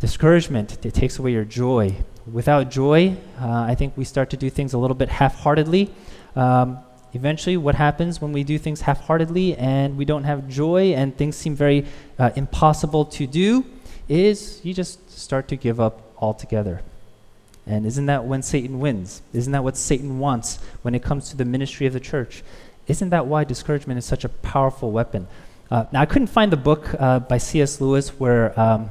Discouragement, 0.00 0.84
it 0.84 0.94
takes 0.94 1.18
away 1.18 1.32
your 1.32 1.44
joy. 1.44 1.94
Without 2.30 2.70
joy, 2.70 3.16
uh, 3.40 3.60
I 3.62 3.76
think 3.76 3.96
we 3.96 4.04
start 4.04 4.30
to 4.30 4.36
do 4.36 4.50
things 4.50 4.72
a 4.72 4.78
little 4.78 4.96
bit 4.96 5.08
half 5.08 5.38
heartedly. 5.38 5.94
Um, 6.34 6.80
Eventually, 7.16 7.56
what 7.56 7.74
happens 7.76 8.20
when 8.20 8.32
we 8.32 8.44
do 8.44 8.58
things 8.58 8.82
half 8.82 9.00
heartedly 9.00 9.56
and 9.56 9.96
we 9.96 10.04
don't 10.04 10.24
have 10.24 10.50
joy 10.50 10.92
and 10.92 11.16
things 11.16 11.34
seem 11.34 11.56
very 11.56 11.86
uh, 12.18 12.30
impossible 12.36 13.06
to 13.06 13.26
do 13.26 13.64
is 14.06 14.60
you 14.62 14.74
just 14.74 15.10
start 15.10 15.48
to 15.48 15.56
give 15.56 15.80
up 15.80 16.12
altogether. 16.18 16.82
And 17.66 17.86
isn't 17.86 18.04
that 18.04 18.26
when 18.26 18.42
Satan 18.42 18.80
wins? 18.80 19.22
Isn't 19.32 19.52
that 19.52 19.64
what 19.64 19.78
Satan 19.78 20.18
wants 20.18 20.58
when 20.82 20.94
it 20.94 21.02
comes 21.02 21.30
to 21.30 21.38
the 21.38 21.46
ministry 21.46 21.86
of 21.86 21.94
the 21.94 22.00
church? 22.00 22.44
Isn't 22.86 23.08
that 23.08 23.26
why 23.26 23.44
discouragement 23.44 23.96
is 23.96 24.04
such 24.04 24.22
a 24.22 24.28
powerful 24.28 24.92
weapon? 24.92 25.26
Uh, 25.70 25.86
now, 25.92 26.02
I 26.02 26.06
couldn't 26.06 26.28
find 26.28 26.52
the 26.52 26.58
book 26.58 26.94
uh, 27.00 27.20
by 27.20 27.38
C.S. 27.38 27.80
Lewis 27.80 28.10
where 28.20 28.58
um, 28.60 28.90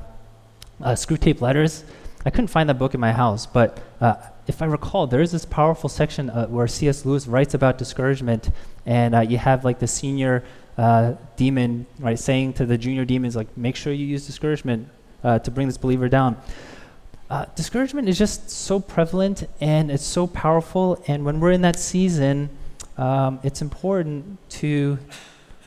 uh, 0.82 0.94
Screwtape 0.94 1.42
Letters. 1.42 1.84
I 2.26 2.32
couldn't 2.32 2.48
find 2.48 2.68
that 2.70 2.80
book 2.80 2.94
in 2.94 3.00
my 3.00 3.12
house, 3.12 3.46
but 3.46 3.80
uh, 4.02 4.16
if 4.48 4.62
I 4.62 4.66
recall, 4.66 5.08
there 5.08 5.22
is 5.22 5.32
this 5.32 5.46
powerful 5.46 5.90
section 5.90 6.30
uh, 6.30 6.48
where 6.48 6.68
C.S. 6.68 7.06
Lewis 7.06 7.28
writes 7.28 7.54
about 7.54 7.78
discouragement, 7.78 8.50
and 8.86 9.16
uh, 9.16 9.20
you 9.22 9.38
have 9.38 9.64
like 9.64 9.80
the 9.80 9.88
senior 9.88 10.44
uh, 10.78 11.14
demon, 11.38 11.86
right, 12.00 12.18
saying 12.18 12.54
to 12.54 12.66
the 12.66 12.78
junior 12.78 13.06
demons, 13.06 13.36
like, 13.36 13.56
make 13.56 13.76
sure 13.76 13.94
you 13.94 14.06
use 14.06 14.26
discouragement. 14.26 14.90
uh, 15.26 15.40
to 15.40 15.52
bring 15.52 15.68
this 15.68 15.78
believer 15.78 16.08
down. 16.08 16.38
Uh, 17.30 17.46
discouragement 17.56 18.08
is 18.08 18.18
just 18.18 18.50
so 18.50 18.80
prevalent 18.80 19.48
and 19.60 19.90
it's 19.90 20.06
so 20.06 20.28
powerful. 20.28 21.04
And 21.08 21.26
when 21.26 21.40
we're 21.40 21.52
in 21.52 21.62
that 21.62 21.80
season, 21.80 22.50
um, 22.98 23.40
it's 23.44 23.62
important 23.62 24.38
to 24.62 25.00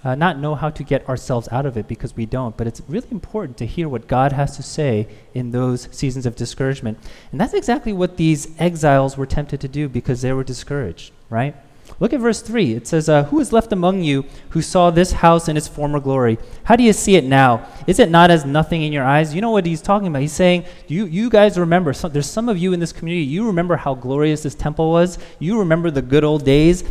uh, 0.04 0.14
not 0.14 0.38
know 0.38 0.54
how 0.54 0.70
to 0.70 0.82
get 0.82 1.08
ourselves 1.08 1.48
out 1.50 1.66
of 1.66 1.76
it 1.76 1.88
because 1.88 2.16
we 2.16 2.26
don't, 2.26 2.56
but 2.56 2.66
it's 2.66 2.82
really 2.88 3.08
important 3.10 3.56
to 3.58 3.66
hear 3.66 3.88
what 3.88 4.06
God 4.06 4.32
has 4.32 4.56
to 4.56 4.62
say 4.62 5.08
in 5.34 5.50
those 5.50 5.88
seasons 5.90 6.26
of 6.26 6.36
discouragement. 6.36 6.98
And 7.32 7.40
that's 7.40 7.54
exactly 7.54 7.92
what 7.92 8.16
these 8.16 8.48
exiles 8.58 9.16
were 9.16 9.26
tempted 9.26 9.60
to 9.60 9.68
do 9.68 9.88
because 9.88 10.22
they 10.22 10.32
were 10.32 10.44
discouraged, 10.44 11.12
right? 11.28 11.54
Look 12.00 12.12
at 12.12 12.20
verse 12.20 12.42
3. 12.42 12.74
It 12.74 12.86
says, 12.86 13.08
uh, 13.08 13.24
Who 13.24 13.40
is 13.40 13.52
left 13.52 13.72
among 13.72 14.02
you 14.02 14.24
who 14.50 14.62
saw 14.62 14.90
this 14.90 15.12
house 15.12 15.48
in 15.48 15.56
its 15.56 15.66
former 15.66 15.98
glory? 16.00 16.38
How 16.64 16.76
do 16.76 16.82
you 16.82 16.92
see 16.92 17.16
it 17.16 17.24
now? 17.24 17.66
Is 17.86 17.98
it 17.98 18.10
not 18.10 18.30
as 18.30 18.44
nothing 18.44 18.82
in 18.82 18.92
your 18.92 19.04
eyes? 19.04 19.34
You 19.34 19.40
know 19.40 19.50
what 19.50 19.66
he's 19.66 19.82
talking 19.82 20.08
about. 20.08 20.22
He's 20.22 20.32
saying, 20.32 20.64
You, 20.86 21.06
you 21.06 21.30
guys 21.30 21.58
remember, 21.58 21.92
some, 21.92 22.12
there's 22.12 22.30
some 22.30 22.48
of 22.48 22.58
you 22.58 22.72
in 22.72 22.80
this 22.80 22.92
community, 22.92 23.24
you 23.24 23.46
remember 23.46 23.76
how 23.76 23.94
glorious 23.94 24.42
this 24.42 24.54
temple 24.54 24.90
was. 24.90 25.18
You 25.38 25.58
remember 25.58 25.90
the 25.90 26.02
good 26.02 26.24
old 26.24 26.44
days. 26.44 26.84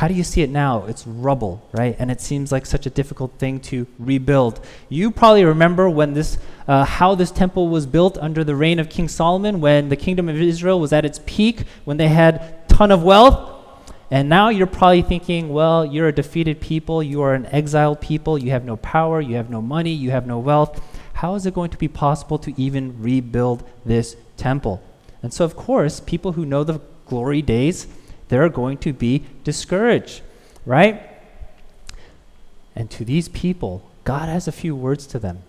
How 0.00 0.08
do 0.08 0.14
you 0.14 0.24
see 0.24 0.40
it 0.40 0.48
now? 0.48 0.86
It's 0.86 1.06
rubble, 1.06 1.62
right? 1.72 1.94
And 1.98 2.10
it 2.10 2.22
seems 2.22 2.50
like 2.50 2.64
such 2.64 2.86
a 2.86 2.88
difficult 2.88 3.38
thing 3.38 3.60
to 3.68 3.86
rebuild. 3.98 4.64
You 4.88 5.10
probably 5.10 5.44
remember 5.44 5.90
when 5.90 6.14
this, 6.14 6.38
uh, 6.66 6.86
how 6.86 7.14
this 7.14 7.30
temple 7.30 7.68
was 7.68 7.84
built 7.84 8.16
under 8.16 8.42
the 8.42 8.56
reign 8.56 8.78
of 8.78 8.88
King 8.88 9.08
Solomon, 9.08 9.60
when 9.60 9.90
the 9.90 9.96
kingdom 9.96 10.30
of 10.30 10.36
Israel 10.40 10.80
was 10.80 10.94
at 10.94 11.04
its 11.04 11.20
peak, 11.26 11.64
when 11.84 11.98
they 11.98 12.08
had 12.08 12.66
ton 12.66 12.90
of 12.90 13.02
wealth. 13.02 13.36
And 14.10 14.30
now 14.30 14.48
you're 14.48 14.66
probably 14.66 15.02
thinking, 15.02 15.50
well, 15.50 15.84
you're 15.84 16.08
a 16.08 16.14
defeated 16.14 16.62
people, 16.62 17.02
you 17.02 17.20
are 17.20 17.34
an 17.34 17.44
exiled 17.52 18.00
people, 18.00 18.38
you 18.38 18.52
have 18.52 18.64
no 18.64 18.78
power, 18.78 19.20
you 19.20 19.36
have 19.36 19.50
no 19.50 19.60
money, 19.60 19.92
you 19.92 20.12
have 20.12 20.26
no 20.26 20.38
wealth. 20.38 20.82
How 21.12 21.34
is 21.34 21.44
it 21.44 21.52
going 21.52 21.72
to 21.72 21.76
be 21.76 21.88
possible 21.88 22.38
to 22.38 22.58
even 22.58 23.02
rebuild 23.02 23.68
this 23.84 24.16
temple? 24.38 24.82
And 25.22 25.30
so, 25.30 25.44
of 25.44 25.56
course, 25.56 26.00
people 26.00 26.32
who 26.32 26.46
know 26.46 26.64
the 26.64 26.80
glory 27.04 27.42
days, 27.42 27.86
they're 28.30 28.48
going 28.48 28.78
to 28.78 28.92
be 28.92 29.24
discouraged, 29.44 30.22
right? 30.64 31.02
And 32.74 32.90
to 32.92 33.04
these 33.04 33.28
people, 33.28 33.82
God 34.04 34.28
has 34.28 34.48
a 34.48 34.52
few 34.52 34.74
words 34.74 35.06
to 35.08 35.18
them. 35.18 35.42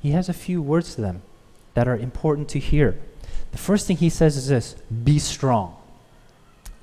He 0.00 0.10
has 0.10 0.28
a 0.28 0.32
few 0.32 0.60
words 0.60 0.94
to 0.96 1.02
them 1.02 1.22
that 1.74 1.86
are 1.86 1.96
important 1.96 2.48
to 2.48 2.58
hear. 2.58 2.98
The 3.52 3.58
first 3.58 3.86
thing 3.86 3.98
he 3.98 4.08
says 4.08 4.36
is 4.36 4.48
this 4.48 4.74
be 5.04 5.18
strong. 5.18 5.76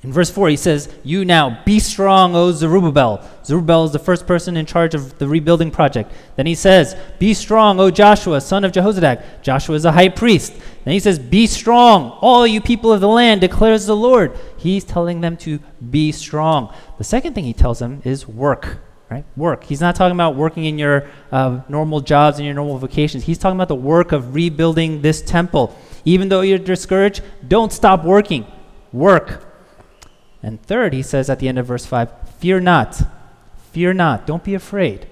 In 0.02 0.14
verse 0.14 0.30
4, 0.30 0.48
he 0.48 0.56
says, 0.56 0.88
You 1.04 1.26
now 1.26 1.62
be 1.66 1.78
strong, 1.78 2.34
O 2.34 2.54
Zerubbabel. 2.54 3.22
Zerubbabel 3.44 3.84
is 3.84 3.92
the 3.92 4.00
first 4.00 4.26
person 4.26 4.56
in 4.56 4.66
charge 4.66 4.96
of 4.96 5.20
the 5.20 5.28
rebuilding 5.28 5.72
project. 5.72 6.14
Then 6.38 6.46
he 6.46 6.56
says, 6.56 6.96
Be 7.20 7.34
strong, 7.34 7.82
O 7.82 7.92
Joshua, 7.92 8.40
son 8.40 8.64
of 8.64 8.72
Jehozadak. 8.72 9.42
Joshua 9.42 9.76
is 9.76 9.84
a 9.84 9.92
high 9.92 10.08
priest. 10.08 10.54
Then 10.86 10.94
he 10.94 11.02
says, 11.02 11.20
Be 11.20 11.48
strong, 11.48 12.12
all 12.22 12.48
you 12.48 12.62
people 12.62 12.94
of 12.94 13.02
the 13.02 13.10
land, 13.10 13.42
declares 13.42 13.88
the 13.88 13.96
Lord. 13.96 14.38
He's 14.58 14.86
telling 14.86 15.20
them 15.20 15.36
to 15.38 15.60
be 15.90 16.14
strong. 16.14 16.74
The 16.98 17.04
second 17.04 17.34
thing 17.34 17.44
he 17.44 17.54
tells 17.54 17.80
them 17.80 18.02
is 18.06 18.26
work. 18.26 18.78
Right? 19.12 19.26
Work. 19.36 19.66
He's 19.66 19.82
not 19.82 19.96
talking 19.96 20.16
about 20.16 20.36
working 20.36 20.64
in 20.66 20.78
your 20.78 21.10
uh, 21.32 21.62
normal 21.68 22.00
jobs 22.00 22.38
and 22.38 22.46
your 22.46 22.54
normal 22.54 22.78
vocations. 22.78 23.26
He's 23.26 23.40
talking 23.40 23.58
about 23.58 23.68
the 23.68 23.76
work 23.76 24.12
of 24.14 24.34
rebuilding 24.36 25.02
this 25.02 25.22
temple. 25.22 25.76
Even 26.06 26.30
though 26.30 26.42
you're 26.42 26.60
discouraged, 26.60 27.22
don't 27.46 27.74
stop 27.74 28.06
working. 28.06 28.46
Work. 28.94 29.49
And 30.42 30.62
third, 30.62 30.94
he 30.94 31.02
says 31.02 31.30
at 31.30 31.40
the 31.40 31.48
end 31.48 31.60
of 31.60 31.66
verse 31.66 31.86
5 31.86 32.10
Fear 32.40 32.62
not. 32.62 33.02
Fear 33.72 33.94
not. 33.94 34.26
Don't 34.26 34.44
be 34.44 34.54
afraid. 34.54 35.08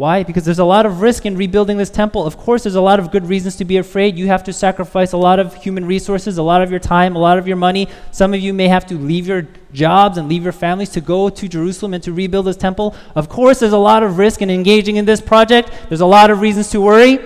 Why? 0.00 0.22
Because 0.22 0.46
there's 0.46 0.58
a 0.58 0.64
lot 0.64 0.86
of 0.86 1.02
risk 1.02 1.26
in 1.26 1.36
rebuilding 1.36 1.76
this 1.76 1.90
temple. 1.90 2.24
Of 2.24 2.38
course, 2.38 2.62
there's 2.62 2.74
a 2.74 2.80
lot 2.80 2.98
of 2.98 3.10
good 3.10 3.26
reasons 3.26 3.56
to 3.56 3.66
be 3.66 3.76
afraid. 3.76 4.16
You 4.16 4.28
have 4.28 4.42
to 4.44 4.52
sacrifice 4.54 5.12
a 5.12 5.18
lot 5.18 5.38
of 5.38 5.54
human 5.56 5.84
resources, 5.84 6.38
a 6.38 6.42
lot 6.42 6.62
of 6.62 6.70
your 6.70 6.80
time, 6.80 7.16
a 7.16 7.18
lot 7.18 7.36
of 7.36 7.46
your 7.46 7.58
money. 7.58 7.86
Some 8.10 8.32
of 8.32 8.40
you 8.40 8.54
may 8.54 8.66
have 8.68 8.86
to 8.86 8.94
leave 8.94 9.26
your 9.26 9.46
jobs 9.74 10.16
and 10.16 10.26
leave 10.26 10.42
your 10.42 10.54
families 10.54 10.88
to 10.90 11.02
go 11.02 11.28
to 11.28 11.46
Jerusalem 11.46 11.92
and 11.92 12.02
to 12.04 12.14
rebuild 12.14 12.46
this 12.46 12.56
temple. 12.56 12.96
Of 13.14 13.28
course, 13.28 13.58
there's 13.58 13.74
a 13.74 13.78
lot 13.78 14.02
of 14.02 14.16
risk 14.16 14.40
in 14.40 14.48
engaging 14.48 14.96
in 14.96 15.04
this 15.04 15.20
project. 15.20 15.70
There's 15.90 16.00
a 16.00 16.06
lot 16.06 16.30
of 16.30 16.40
reasons 16.40 16.70
to 16.70 16.80
worry. 16.80 17.18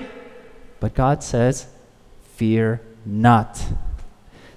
But 0.81 0.95
God 0.95 1.23
says, 1.23 1.69
Fear 2.35 2.81
not. 3.07 3.65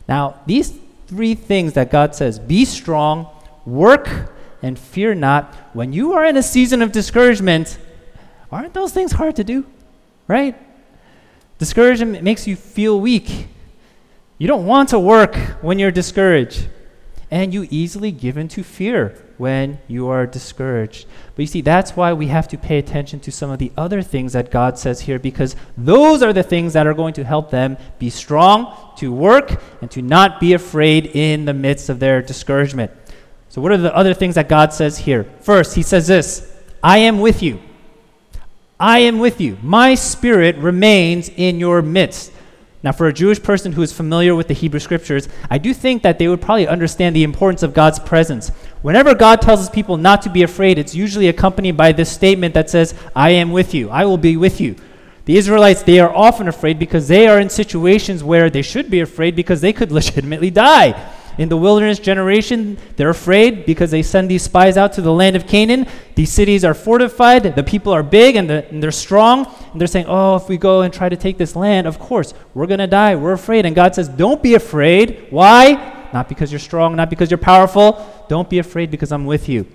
Now, 0.07 0.41
these 0.47 0.73
three 1.07 1.35
things 1.35 1.73
that 1.73 1.89
God 1.89 2.15
says 2.15 2.39
be 2.39 2.65
strong, 2.65 3.27
work, 3.65 4.31
and 4.61 4.77
fear 4.77 5.15
not. 5.15 5.53
When 5.73 5.93
you 5.93 6.13
are 6.13 6.25
in 6.25 6.37
a 6.37 6.43
season 6.43 6.81
of 6.81 6.91
discouragement, 6.91 7.77
aren't 8.51 8.73
those 8.73 8.91
things 8.91 9.13
hard 9.13 9.35
to 9.37 9.43
do? 9.43 9.65
Right? 10.27 10.55
Discouragement 11.57 12.23
makes 12.23 12.47
you 12.47 12.55
feel 12.55 12.99
weak. 12.99 13.47
You 14.37 14.47
don't 14.47 14.65
want 14.65 14.89
to 14.89 14.99
work 14.99 15.35
when 15.61 15.79
you're 15.79 15.91
discouraged. 15.91 16.67
And 17.31 17.53
you 17.53 17.67
easily 17.69 18.11
give 18.11 18.37
in 18.37 18.47
to 18.49 18.63
fear 18.63 19.26
when 19.37 19.79
you 19.87 20.07
are 20.07 20.25
discouraged. 20.25 21.05
But 21.35 21.43
you 21.43 21.47
see, 21.47 21.61
that's 21.61 21.95
why 21.95 22.13
we 22.13 22.27
have 22.27 22.47
to 22.49 22.57
pay 22.57 22.77
attention 22.77 23.19
to 23.21 23.31
some 23.31 23.49
of 23.49 23.59
the 23.59 23.71
other 23.77 24.01
things 24.01 24.33
that 24.33 24.51
God 24.51 24.77
says 24.77 25.01
here, 25.01 25.19
because 25.19 25.55
those 25.77 26.23
are 26.23 26.33
the 26.33 26.43
things 26.43 26.73
that 26.73 26.87
are 26.87 26.93
going 26.93 27.13
to 27.15 27.23
help 27.23 27.51
them 27.51 27.77
be 27.99 28.09
strong, 28.09 28.75
to 28.97 29.11
work, 29.11 29.61
and 29.81 29.91
to 29.91 30.01
not 30.01 30.39
be 30.39 30.53
afraid 30.53 31.07
in 31.07 31.45
the 31.45 31.53
midst 31.53 31.89
of 31.89 31.99
their 31.99 32.21
discouragement. 32.21 32.91
So, 33.49 33.61
what 33.61 33.71
are 33.71 33.77
the 33.77 33.95
other 33.95 34.13
things 34.13 34.35
that 34.35 34.49
God 34.49 34.73
says 34.73 34.97
here? 34.97 35.23
First, 35.41 35.75
He 35.75 35.83
says 35.83 36.07
this 36.07 36.53
I 36.83 36.99
am 36.99 37.19
with 37.19 37.41
you. 37.43 37.61
I 38.79 38.99
am 38.99 39.19
with 39.19 39.41
you. 39.41 39.57
My 39.63 39.95
spirit 39.95 40.55
remains 40.57 41.29
in 41.29 41.59
your 41.59 41.81
midst. 41.81 42.31
Now, 42.87 42.93
for 42.93 43.07
a 43.07 43.13
Jewish 43.13 43.43
person 43.43 43.73
who 43.73 43.81
is 43.81 43.91
familiar 43.91 44.33
with 44.33 44.47
the 44.47 44.53
Hebrew 44.53 44.79
scriptures, 44.79 45.27
I 45.49 45.57
do 45.57 45.73
think 45.73 46.03
that 46.03 46.19
they 46.19 46.29
would 46.29 46.39
probably 46.39 46.69
understand 46.69 47.13
the 47.13 47.25
importance 47.25 47.61
of 47.61 47.73
God's 47.73 47.99
presence. 47.99 48.47
Whenever 48.81 49.13
God 49.13 49.41
tells 49.41 49.59
his 49.59 49.69
people 49.69 49.97
not 49.97 50.21
to 50.21 50.29
be 50.29 50.41
afraid, 50.41 50.79
it's 50.79 50.95
usually 50.95 51.27
accompanied 51.27 51.75
by 51.75 51.91
this 51.91 52.09
statement 52.09 52.53
that 52.53 52.69
says, 52.69 52.93
I 53.13 53.31
am 53.31 53.51
with 53.51 53.73
you, 53.73 53.89
I 53.89 54.05
will 54.05 54.17
be 54.17 54.37
with 54.37 54.61
you. 54.61 54.77
The 55.25 55.35
Israelites, 55.35 55.83
they 55.83 55.99
are 55.99 56.15
often 56.15 56.47
afraid 56.47 56.79
because 56.79 57.09
they 57.09 57.27
are 57.27 57.41
in 57.41 57.49
situations 57.49 58.23
where 58.23 58.49
they 58.49 58.61
should 58.61 58.89
be 58.89 59.01
afraid 59.01 59.35
because 59.35 59.59
they 59.59 59.73
could 59.73 59.91
legitimately 59.99 60.51
die. 60.51 60.91
In 61.37 61.49
the 61.49 61.57
wilderness 61.57 61.99
generation, 61.99 62.77
they're 62.95 63.11
afraid 63.11 63.65
because 63.65 63.91
they 63.91 64.01
send 64.01 64.29
these 64.29 64.41
spies 64.41 64.75
out 64.75 64.93
to 64.93 65.01
the 65.01 65.13
land 65.13 65.35
of 65.35 65.45
Canaan. 65.45 65.87
These 66.15 66.31
cities 66.31 66.65
are 66.65 66.73
fortified, 66.73 67.43
the 67.55 67.63
people 67.63 67.93
are 67.93 68.01
big 68.01 68.35
and, 68.35 68.49
the, 68.49 68.67
and 68.69 68.81
they're 68.81 68.91
strong. 68.91 69.45
And 69.71 69.79
they're 69.79 69.87
saying, 69.87 70.07
Oh, 70.07 70.35
if 70.35 70.49
we 70.49 70.57
go 70.57 70.81
and 70.81 70.91
try 70.91 71.09
to 71.09 71.15
take 71.15 71.37
this 71.37 71.55
land, 71.55 71.85
of 71.85 71.99
course, 71.99 72.33
we're 72.55 72.65
going 72.65 72.79
to 72.79 72.87
die. 72.87 73.15
We're 73.15 73.33
afraid. 73.33 73.65
And 73.65 73.75
God 73.75 73.93
says, 73.93 74.09
Don't 74.09 74.41
be 74.41 74.55
afraid. 74.55 75.27
Why? 75.29 76.09
Not 76.11 76.27
because 76.27 76.51
you're 76.51 76.59
strong, 76.59 76.95
not 76.95 77.09
because 77.09 77.29
you're 77.29 77.37
powerful. 77.37 78.25
Don't 78.29 78.49
be 78.49 78.57
afraid 78.59 78.89
because 78.89 79.11
I'm 79.11 79.25
with 79.25 79.47
you. 79.47 79.67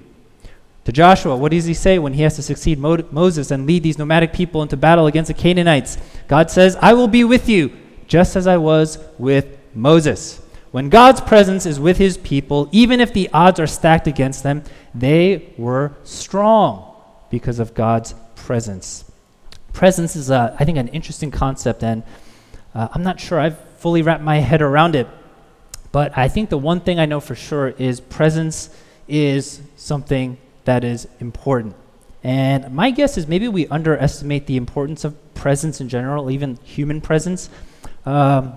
To 0.85 0.91
Joshua, 0.91 1.37
what 1.37 1.53
does 1.53 1.65
he 1.65 1.75
say 1.75 2.01
when 2.01 2.15
he 2.15 2.23
has 2.23 2.35
to 2.37 2.43
succeed 2.43 2.79
Mo- 2.79 3.07
Moses 3.13 3.53
and 3.53 3.67
lead 3.67 3.85
these 3.85 3.99
nomadic 3.99 4.33
people 4.33 4.63
into 4.63 4.77
battle 4.77 5.07
against 5.07 5.29
the 5.29 5.35
Canaanites? 5.35 5.97
God 6.27 6.51
says, 6.51 6.77
I 6.83 6.95
will 6.95 7.07
be 7.07 7.23
with 7.23 7.49
you, 7.49 7.71
just 8.09 8.35
as 8.35 8.49
I 8.49 8.57
was 8.57 8.99
with 9.17 9.59
Moses. 9.75 10.42
When 10.73 10.89
God's 10.89 11.21
presence 11.21 11.67
is 11.67 11.79
with 11.79 11.99
his 11.99 12.17
people, 12.17 12.69
even 12.73 13.01
if 13.01 13.13
the 13.13 13.29
odds 13.33 13.61
are 13.61 13.67
stacked 13.67 14.07
against 14.07 14.43
them, 14.43 14.65
they 14.95 15.53
were 15.59 15.93
strong 16.03 16.97
because 17.31 17.59
of 17.59 17.75
God's 17.75 18.15
presence. 18.35 19.05
Presence 19.75 20.17
is, 20.17 20.31
uh, 20.31 20.57
I 20.59 20.65
think, 20.65 20.79
an 20.79 20.89
interesting 20.89 21.31
concept, 21.31 21.85
and 21.85 22.03
uh, 22.75 22.89
I'm 22.93 23.03
not 23.03 23.21
sure 23.21 23.39
I've 23.39 23.59
fully 23.79 24.01
wrapped 24.01 24.23
my 24.23 24.39
head 24.39 24.63
around 24.63 24.97
it. 24.97 25.07
But 25.93 26.17
I 26.17 26.29
think 26.29 26.49
the 26.49 26.57
one 26.57 26.81
thing 26.81 26.99
I 26.99 27.05
know 27.05 27.21
for 27.21 27.35
sure 27.35 27.69
is 27.69 28.01
presence 28.01 28.71
is 29.07 29.61
something 29.77 30.39
that 30.65 30.85
is 30.85 31.07
important. 31.21 31.77
And 32.25 32.73
my 32.73 32.93
guess 32.93 33.19
is 33.19 33.27
maybe 33.27 33.47
we 33.47 33.67
underestimate 33.67 34.47
the 34.47 34.57
importance 34.57 35.05
of 35.05 35.35
presence 35.35 35.83
in 35.83 35.91
general, 35.91 36.31
even 36.31 36.57
human 36.65 37.03
presence. 37.03 37.51
Um, 38.07 38.55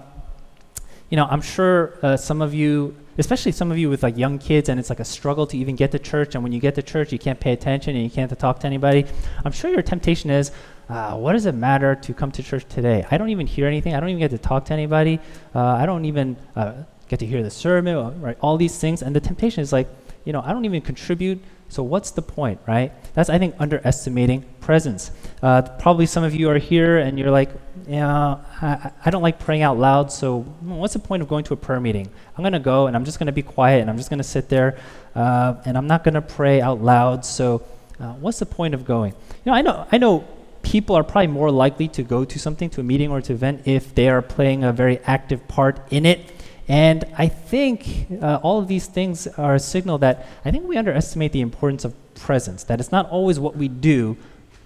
you 1.10 1.18
know, 1.18 1.28
I'm 1.30 1.42
sure 1.42 1.98
uh, 2.02 2.18
some 2.18 2.42
of 2.42 2.54
you, 2.54 2.96
especially 3.18 3.52
some 3.52 3.72
of 3.72 3.78
you 3.78 3.90
with 3.90 4.04
like 4.04 4.18
young 4.18 4.40
kids, 4.40 4.70
and 4.70 4.80
it's 4.80 4.90
like 4.90 5.00
a 5.00 5.06
struggle 5.06 5.46
to 5.48 5.58
even 5.58 5.76
get 5.76 5.92
to 5.92 6.00
church. 6.00 6.36
And 6.36 6.44
when 6.44 6.52
you 6.52 6.60
get 6.60 6.76
to 6.76 6.84
church, 6.84 7.12
you 7.12 7.20
can't 7.20 7.40
pay 7.40 7.52
attention 7.54 7.96
and 7.96 8.04
you 8.04 8.10
can't 8.10 8.38
talk 8.38 8.60
to 8.62 8.68
anybody. 8.68 9.06
I'm 9.44 9.52
sure 9.52 9.72
your 9.72 9.82
temptation 9.82 10.30
is, 10.30 10.52
uh, 10.90 11.16
what 11.16 11.34
does 11.34 11.46
it 11.46 11.56
matter 11.56 11.96
to 11.96 12.14
come 12.14 12.32
to 12.32 12.44
church 12.44 12.66
today? 12.70 13.06
I 13.10 13.18
don't 13.18 13.30
even 13.30 13.48
hear 13.48 13.68
anything. 13.68 13.96
I 13.96 14.00
don't 14.00 14.10
even 14.10 14.20
get 14.20 14.32
to 14.32 14.38
talk 14.38 14.66
to 14.66 14.74
anybody. 14.74 15.20
Uh, 15.54 15.62
I 15.62 15.86
don't 15.86 16.06
even 16.06 16.38
uh, 16.56 16.74
get 17.08 17.20
to 17.20 17.26
hear 17.26 17.44
the 17.44 17.52
sermon, 17.52 18.22
right? 18.22 18.38
All 18.42 18.58
these 18.58 18.78
things. 18.78 19.02
And 19.02 19.16
the 19.16 19.20
temptation 19.20 19.62
is 19.62 19.74
like, 19.74 19.88
you 20.26 20.34
know, 20.34 20.42
I 20.42 20.52
don't 20.54 20.66
even 20.66 20.82
contribute. 20.82 21.42
So 21.70 21.84
what's 21.84 22.12
the 22.12 22.22
point, 22.22 22.60
right? 22.68 22.92
That's 23.14 23.30
I 23.30 23.38
think 23.38 23.56
underestimating 23.60 24.46
presence. 24.62 25.12
Uh, 25.42 25.62
probably 25.62 26.06
some 26.06 26.24
of 26.24 26.34
you 26.34 26.50
are 26.50 26.58
here 26.58 26.98
and 26.98 27.20
you're 27.20 27.32
like, 27.32 27.50
yeah, 27.88 28.38
I, 28.62 28.92
I 29.04 29.10
don't 29.10 29.22
like 29.22 29.40
praying 29.40 29.62
out 29.62 29.78
loud. 29.78 30.12
So 30.12 30.42
what's 30.62 30.94
the 30.94 31.00
point 31.00 31.22
of 31.22 31.28
going 31.28 31.44
to 31.46 31.54
a 31.54 31.58
prayer 31.58 31.80
meeting? 31.80 32.10
I'm 32.38 32.44
gonna 32.44 32.60
go 32.60 32.88
and 32.88 32.96
I'm 32.96 33.06
just 33.06 33.20
gonna 33.20 33.32
be 33.32 33.42
quiet 33.42 33.82
and 33.82 33.90
I'm 33.90 33.98
just 33.98 34.10
gonna 34.10 34.24
sit 34.24 34.50
there 34.50 34.78
uh, 35.16 35.56
and 35.66 35.78
I'm 35.78 35.88
not 35.88 36.04
gonna 36.04 36.22
pray 36.22 36.62
out 36.62 36.82
loud. 36.82 37.26
So 37.26 37.64
uh, 38.00 38.14
what's 38.14 38.40
the 38.40 38.46
point 38.46 38.74
of 38.74 38.86
going? 38.86 39.14
You 39.44 39.52
know, 39.52 39.54
I 39.54 39.62
know 39.62 39.88
I 39.92 39.98
know 39.98 40.26
people 40.62 40.96
are 40.96 41.04
probably 41.04 41.28
more 41.28 41.52
likely 41.52 41.88
to 41.88 42.04
go 42.04 42.26
to 42.26 42.40
something, 42.40 42.70
to 42.72 42.82
a 42.82 42.84
meeting 42.84 43.12
or 43.12 43.22
to 43.22 43.34
event, 43.34 43.62
if 43.66 43.94
they 43.94 44.10
are 44.10 44.22
playing 44.22 44.64
a 44.64 44.74
very 44.74 44.98
active 45.06 45.48
part 45.48 45.80
in 45.92 46.06
it. 46.06 46.20
And 46.68 47.06
I 47.18 47.28
think 47.28 48.08
uh, 48.22 48.40
all 48.42 48.60
of 48.60 48.68
these 48.68 48.88
things 48.88 49.28
are 49.28 49.56
a 49.56 49.60
signal 49.60 50.00
that 50.00 50.26
I 50.44 50.52
think 50.52 50.68
we 50.68 50.78
underestimate 50.78 51.32
the 51.32 51.42
importance 51.42 51.86
of 51.86 51.94
presence, 52.16 52.64
that 52.64 52.80
it's 52.80 52.92
not 52.92 53.10
always 53.10 53.40
what 53.40 53.56
we 53.56 53.68
do, 53.68 54.18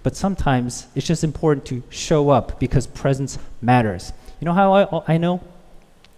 but 0.02 0.16
sometimes 0.16 0.86
it's 0.94 1.06
just 1.06 1.22
important 1.22 1.66
to 1.66 1.82
show 1.90 2.30
up 2.30 2.58
because 2.58 2.86
presence 2.86 3.38
matters. 3.60 4.12
You 4.40 4.46
know 4.46 4.54
how 4.54 4.72
I, 4.72 5.14
I 5.14 5.18
know? 5.18 5.42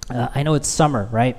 Uh, 0.09 0.29
I 0.35 0.45
know 0.45 0.55
it's 0.55 0.69
summer, 0.69 1.09
right? 1.11 1.37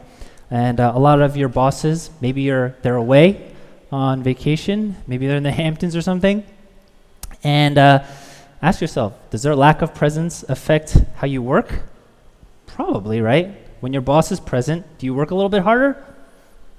And 0.52 0.80
uh, 0.80 0.92
a 0.94 1.00
lot 1.00 1.22
of 1.22 1.38
your 1.38 1.48
bosses, 1.48 2.10
maybe 2.20 2.42
you're, 2.42 2.76
they're 2.82 2.98
away 2.98 3.50
on 3.92 4.24
vacation, 4.24 4.98
maybe 5.08 5.26
they're 5.28 5.38
in 5.38 5.44
the 5.44 5.52
Hamptons 5.64 5.96
or 5.96 6.02
something. 6.02 6.44
And 7.46 7.78
uh, 7.78 8.04
ask 8.62 8.82
yourself 8.82 9.14
does 9.30 9.44
their 9.44 9.56
lack 9.56 9.82
of 9.82 9.94
presence 9.94 10.44
affect 10.44 10.98
how 11.16 11.28
you 11.28 11.42
work? 11.42 11.82
Probably, 12.66 13.22
right? 13.22 13.63
When 13.84 13.92
your 13.92 14.02
boss 14.02 14.32
is 14.32 14.40
present, 14.40 14.86
do 14.98 15.06
you 15.06 15.14
work 15.14 15.32
a 15.32 15.36
little 15.36 15.50
bit 15.50 15.64
harder? 15.64 16.02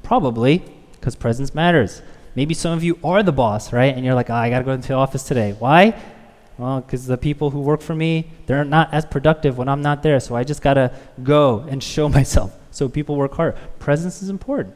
Probably, 0.03 0.65
because 0.93 1.15
presence 1.15 1.55
matters. 1.55 2.01
Maybe 2.35 2.55
some 2.55 2.73
of 2.73 2.83
you 2.83 2.99
are 3.05 3.23
the 3.23 3.31
boss, 3.31 3.75
right? 3.75 3.95
And 3.95 4.07
you're 4.07 4.15
like, 4.15 4.31
oh, 4.31 4.35
I 4.35 4.49
got 4.49 4.61
to 4.61 4.65
go 4.65 4.73
into 4.73 4.89
the 4.89 4.95
office 4.95 5.23
today. 5.23 5.55
Why? 5.59 6.01
Well, 6.57 6.81
because 6.81 7.05
the 7.05 7.19
people 7.19 7.51
who 7.51 7.61
work 7.61 7.83
for 7.83 7.95
me, 7.95 8.31
they're 8.47 8.65
not 8.65 8.95
as 8.95 9.05
productive 9.05 9.59
when 9.59 9.69
I'm 9.69 9.83
not 9.83 10.03
there. 10.03 10.19
So 10.19 10.35
I 10.35 10.45
just 10.45 10.63
got 10.63 10.75
to 10.75 10.93
go 11.23 11.67
and 11.69 11.83
show 11.83 12.09
myself. 12.19 12.57
So 12.71 12.89
people 12.89 13.17
work 13.17 13.35
hard. 13.35 13.55
Presence 13.79 14.23
is 14.23 14.31
important. 14.31 14.75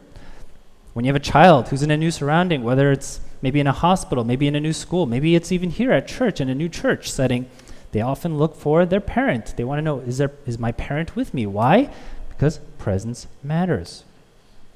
When 0.92 1.06
you 1.06 1.08
have 1.08 1.16
a 1.16 1.24
child 1.24 1.68
who's 1.68 1.82
in 1.82 1.90
a 1.90 1.96
new 1.96 2.10
surrounding, 2.10 2.62
whether 2.62 2.92
it's 2.92 3.20
maybe 3.40 3.58
in 3.58 3.66
a 3.66 3.72
hospital, 3.72 4.22
maybe 4.22 4.46
in 4.46 4.54
a 4.54 4.60
new 4.60 4.74
school, 4.74 5.06
maybe 5.06 5.34
it's 5.34 5.50
even 5.50 5.70
here 5.70 5.92
at 5.92 6.06
church 6.06 6.42
in 6.42 6.50
a 6.50 6.54
new 6.54 6.68
church 6.68 7.10
setting, 7.10 7.48
they 7.92 8.02
often 8.02 8.36
look 8.36 8.54
for 8.54 8.84
their 8.84 9.00
parent. 9.00 9.54
They 9.56 9.64
want 9.64 9.78
to 9.78 9.82
know, 9.82 10.00
is, 10.00 10.18
there, 10.18 10.32
is 10.44 10.58
my 10.58 10.72
parent 10.72 11.16
with 11.16 11.32
me? 11.32 11.46
Why? 11.46 11.90
Because 12.38 12.60
presence 12.78 13.26
matters. 13.42 14.04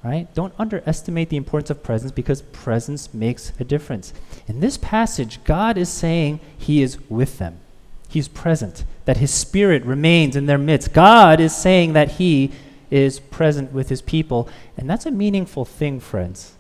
Right? 0.03 0.27
Don't 0.35 0.53
underestimate 0.59 1.29
the 1.29 1.37
importance 1.37 1.71
of 1.71 1.85
presence 1.85 2.11
because 2.11 2.43
presence 2.43 3.15
makes 3.15 3.53
a 3.61 3.65
difference. 3.65 4.13
In 4.49 4.59
this 4.59 4.77
passage, 4.77 5.39
God 5.45 5.79
is 5.79 5.89
saying 5.89 6.41
He 6.59 6.83
is 6.83 6.99
with 7.09 7.39
them. 7.39 7.61
He's 8.09 8.27
present, 8.27 8.85
that 9.05 9.19
His 9.19 9.33
Spirit 9.33 9.85
remains 9.85 10.35
in 10.35 10.47
their 10.47 10.59
midst. 10.59 10.93
God 10.93 11.39
is 11.39 11.55
saying 11.55 11.93
that 11.93 12.13
He 12.13 12.51
is 12.91 13.21
present 13.21 13.73
with 13.73 13.91
His 13.91 14.03
people. 14.03 14.49
And 14.77 14.91
that's 14.91 15.07
a 15.07 15.13
meaningful 15.13 15.65
thing, 15.65 16.01
friends. 16.01 16.55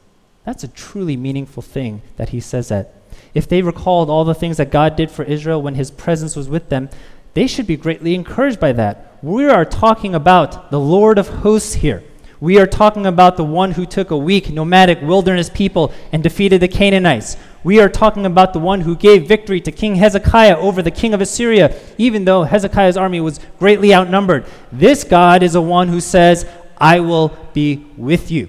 That's 0.46 0.62
a 0.62 0.68
truly 0.68 1.16
meaningful 1.16 1.64
thing 1.64 2.02
that 2.18 2.28
He 2.28 2.38
says 2.38 2.68
that. 2.68 2.94
If 3.34 3.48
they 3.48 3.62
recalled 3.62 4.08
all 4.08 4.24
the 4.24 4.36
things 4.36 4.58
that 4.58 4.70
God 4.70 4.94
did 4.94 5.10
for 5.10 5.24
Israel 5.24 5.60
when 5.60 5.74
His 5.74 5.90
presence 5.90 6.36
was 6.36 6.48
with 6.48 6.68
them, 6.68 6.90
they 7.34 7.46
should 7.46 7.66
be 7.66 7.76
greatly 7.76 8.14
encouraged 8.14 8.60
by 8.60 8.72
that. 8.72 9.16
We 9.22 9.46
are 9.46 9.64
talking 9.64 10.14
about 10.14 10.70
the 10.70 10.80
Lord 10.80 11.18
of 11.18 11.28
hosts 11.28 11.74
here. 11.74 12.02
We 12.40 12.58
are 12.58 12.66
talking 12.66 13.06
about 13.06 13.36
the 13.36 13.44
one 13.44 13.70
who 13.70 13.86
took 13.86 14.10
a 14.10 14.16
weak, 14.16 14.50
nomadic 14.50 15.00
wilderness 15.00 15.48
people 15.48 15.92
and 16.10 16.24
defeated 16.24 16.60
the 16.60 16.66
Canaanites. 16.66 17.36
We 17.62 17.78
are 17.78 17.88
talking 17.88 18.26
about 18.26 18.52
the 18.52 18.58
one 18.58 18.80
who 18.80 18.96
gave 18.96 19.28
victory 19.28 19.60
to 19.60 19.70
King 19.70 19.94
Hezekiah 19.94 20.58
over 20.58 20.82
the 20.82 20.90
king 20.90 21.14
of 21.14 21.20
Assyria, 21.20 21.78
even 21.98 22.24
though 22.24 22.42
Hezekiah's 22.42 22.96
army 22.96 23.20
was 23.20 23.38
greatly 23.60 23.94
outnumbered. 23.94 24.44
This 24.72 25.04
God 25.04 25.44
is 25.44 25.52
the 25.52 25.62
one 25.62 25.86
who 25.86 26.00
says, 26.00 26.44
I 26.76 26.98
will 26.98 27.28
be 27.54 27.86
with 27.96 28.32
you. 28.32 28.48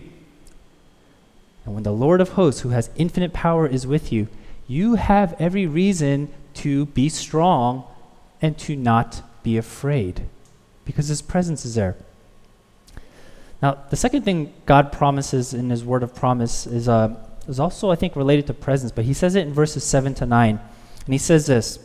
And 1.65 1.75
when 1.75 1.83
the 1.83 1.91
Lord 1.91 2.19
of 2.19 2.29
hosts, 2.29 2.61
who 2.61 2.69
has 2.69 2.89
infinite 2.95 3.31
power, 3.31 3.67
is 3.67 3.85
with 3.85 4.11
you, 4.11 4.27
you 4.67 4.95
have 4.95 5.35
every 5.39 5.67
reason 5.67 6.33
to 6.55 6.87
be 6.87 7.09
strong 7.09 7.85
and 8.43 8.57
to 8.59 8.75
not 8.75 9.23
be 9.41 9.57
afraid 9.57 10.21
because 10.85 11.07
his 11.07 11.21
presence 11.21 11.65
is 11.65 11.75
there. 11.75 11.95
Now, 13.61 13.77
the 13.89 13.95
second 13.95 14.23
thing 14.23 14.53
God 14.65 14.91
promises 14.91 15.53
in 15.53 15.69
his 15.69 15.85
word 15.85 16.03
of 16.03 16.13
promise 16.13 16.67
is, 16.67 16.89
uh, 16.89 17.15
is 17.47 17.61
also, 17.61 17.89
I 17.89 17.95
think, 17.95 18.17
related 18.17 18.45
to 18.47 18.53
presence, 18.53 18.91
but 18.91 19.05
he 19.05 19.13
says 19.13 19.35
it 19.35 19.47
in 19.47 19.53
verses 19.53 19.85
7 19.85 20.13
to 20.15 20.25
9. 20.25 20.59
And 21.05 21.13
he 21.13 21.17
says 21.17 21.47
this 21.47 21.79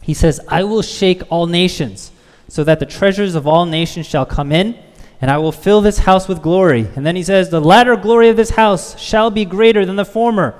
He 0.00 0.14
says, 0.14 0.40
I 0.48 0.64
will 0.64 0.80
shake 0.80 1.22
all 1.30 1.46
nations, 1.46 2.10
so 2.48 2.64
that 2.64 2.80
the 2.80 2.86
treasures 2.86 3.34
of 3.34 3.46
all 3.46 3.66
nations 3.66 4.06
shall 4.06 4.24
come 4.24 4.50
in, 4.50 4.78
and 5.20 5.30
I 5.30 5.36
will 5.36 5.52
fill 5.52 5.82
this 5.82 5.98
house 5.98 6.26
with 6.26 6.40
glory. 6.42 6.88
And 6.96 7.04
then 7.04 7.16
he 7.16 7.22
says, 7.22 7.50
The 7.50 7.60
latter 7.60 7.96
glory 7.96 8.30
of 8.30 8.36
this 8.36 8.50
house 8.50 8.98
shall 8.98 9.30
be 9.30 9.44
greater 9.44 9.84
than 9.84 9.96
the 9.96 10.06
former. 10.06 10.58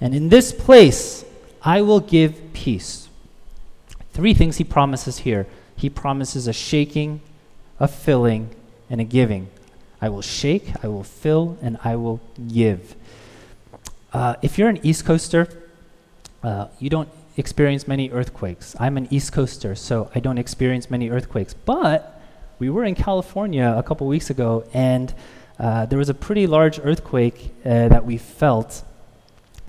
And 0.00 0.14
in 0.14 0.30
this 0.30 0.50
place 0.52 1.26
I 1.60 1.82
will 1.82 2.00
give 2.00 2.54
peace. 2.54 3.05
Three 4.16 4.32
things 4.32 4.56
he 4.56 4.64
promises 4.64 5.18
here 5.18 5.46
he 5.76 5.90
promises 5.90 6.46
a 6.46 6.52
shaking, 6.54 7.20
a 7.78 7.86
filling, 7.86 8.48
and 8.88 8.98
a 8.98 9.04
giving. 9.04 9.50
I 10.00 10.08
will 10.08 10.22
shake, 10.22 10.72
I 10.82 10.88
will 10.88 11.04
fill, 11.04 11.58
and 11.60 11.76
I 11.84 11.96
will 11.96 12.22
give. 12.48 12.96
Uh, 14.14 14.36
if 14.40 14.56
you're 14.56 14.70
an 14.70 14.80
East 14.82 15.04
Coaster, 15.04 15.46
uh, 16.42 16.68
you 16.78 16.88
don't 16.88 17.10
experience 17.36 17.86
many 17.86 18.10
earthquakes. 18.10 18.74
I'm 18.80 18.96
an 18.96 19.06
East 19.10 19.34
Coaster, 19.34 19.74
so 19.74 20.10
I 20.14 20.20
don't 20.20 20.38
experience 20.38 20.90
many 20.90 21.10
earthquakes. 21.10 21.52
But 21.52 22.18
we 22.58 22.70
were 22.70 22.84
in 22.84 22.94
California 22.94 23.74
a 23.76 23.82
couple 23.82 24.06
weeks 24.06 24.30
ago, 24.30 24.64
and 24.72 25.12
uh, 25.58 25.84
there 25.84 25.98
was 25.98 26.08
a 26.08 26.14
pretty 26.14 26.46
large 26.46 26.80
earthquake 26.82 27.52
uh, 27.66 27.88
that 27.88 28.06
we 28.06 28.16
felt. 28.16 28.82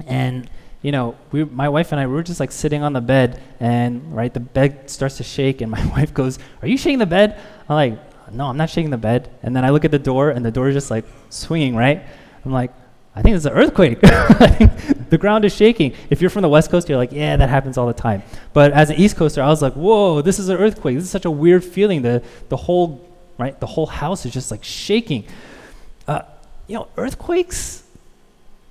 And 0.08 0.50
you 0.88 0.94
know, 0.94 1.18
we, 1.34 1.44
my 1.44 1.68
wife 1.68 1.92
and 1.92 2.00
I, 2.00 2.08
we 2.08 2.14
were 2.14 2.24
just 2.24 2.40
like 2.40 2.50
sitting 2.50 2.82
on 2.82 2.94
the 2.94 3.02
bed, 3.02 3.44
and 3.60 4.16
right, 4.16 4.34
the 4.34 4.40
bed 4.40 4.90
starts 4.90 5.18
to 5.18 5.24
shake, 5.24 5.60
and 5.60 5.70
my 5.70 5.86
wife 5.98 6.14
goes, 6.14 6.40
"Are 6.62 6.68
you 6.70 6.78
shaking 6.78 7.00
the 7.00 7.06
bed?" 7.06 7.38
I'm 7.68 7.76
like, 7.76 8.32
"No, 8.32 8.46
I'm 8.46 8.56
not 8.56 8.70
shaking 8.70 8.90
the 8.90 8.98
bed." 8.98 9.30
And 9.44 9.54
then 9.54 9.66
I 9.66 9.72
look 9.72 9.84
at 9.84 9.92
the 9.92 10.00
door, 10.00 10.30
and 10.30 10.46
the 10.46 10.50
door 10.50 10.70
is 10.70 10.76
just 10.76 10.90
like 10.90 11.04
swinging, 11.28 11.76
right? 11.76 12.06
I'm 12.46 12.54
like, 12.54 12.72
"I 13.14 13.22
think 13.22 13.36
it's 13.36 13.44
an 13.44 13.52
earthquake. 13.52 14.00
the 15.10 15.18
ground 15.20 15.44
is 15.44 15.54
shaking." 15.54 15.94
If 16.10 16.22
you're 16.22 16.30
from 16.30 16.44
the 16.44 16.48
West 16.48 16.72
Coast, 16.72 16.88
you're 16.88 16.98
like, 16.98 17.12
"Yeah, 17.12 17.36
that 17.36 17.50
happens 17.50 17.78
all 17.78 17.88
the 17.88 18.02
time." 18.08 18.24
But 18.54 18.72
as 18.72 18.90
an 18.90 18.96
East 18.96 19.18
Coaster, 19.18 19.44
I 19.44 19.48
was 19.48 19.62
like, 19.62 19.74
"Whoa, 19.74 20.22
this 20.22 20.40
is 20.40 20.48
an 20.48 20.56
earthquake. 20.56 20.96
This 20.96 21.04
is 21.04 21.12
such 21.12 21.26
a 21.26 21.32
weird 21.32 21.66
feeling. 21.66 22.02
The 22.02 22.24
the 22.48 22.56
whole 22.56 23.06
right, 23.38 23.60
the 23.60 23.68
whole 23.68 23.88
house 23.88 24.26
is 24.26 24.32
just 24.32 24.52
like 24.52 24.64
shaking." 24.64 25.26
Uh, 26.08 26.22
you 26.68 26.76
know, 26.76 26.88
earthquakes 26.96 27.84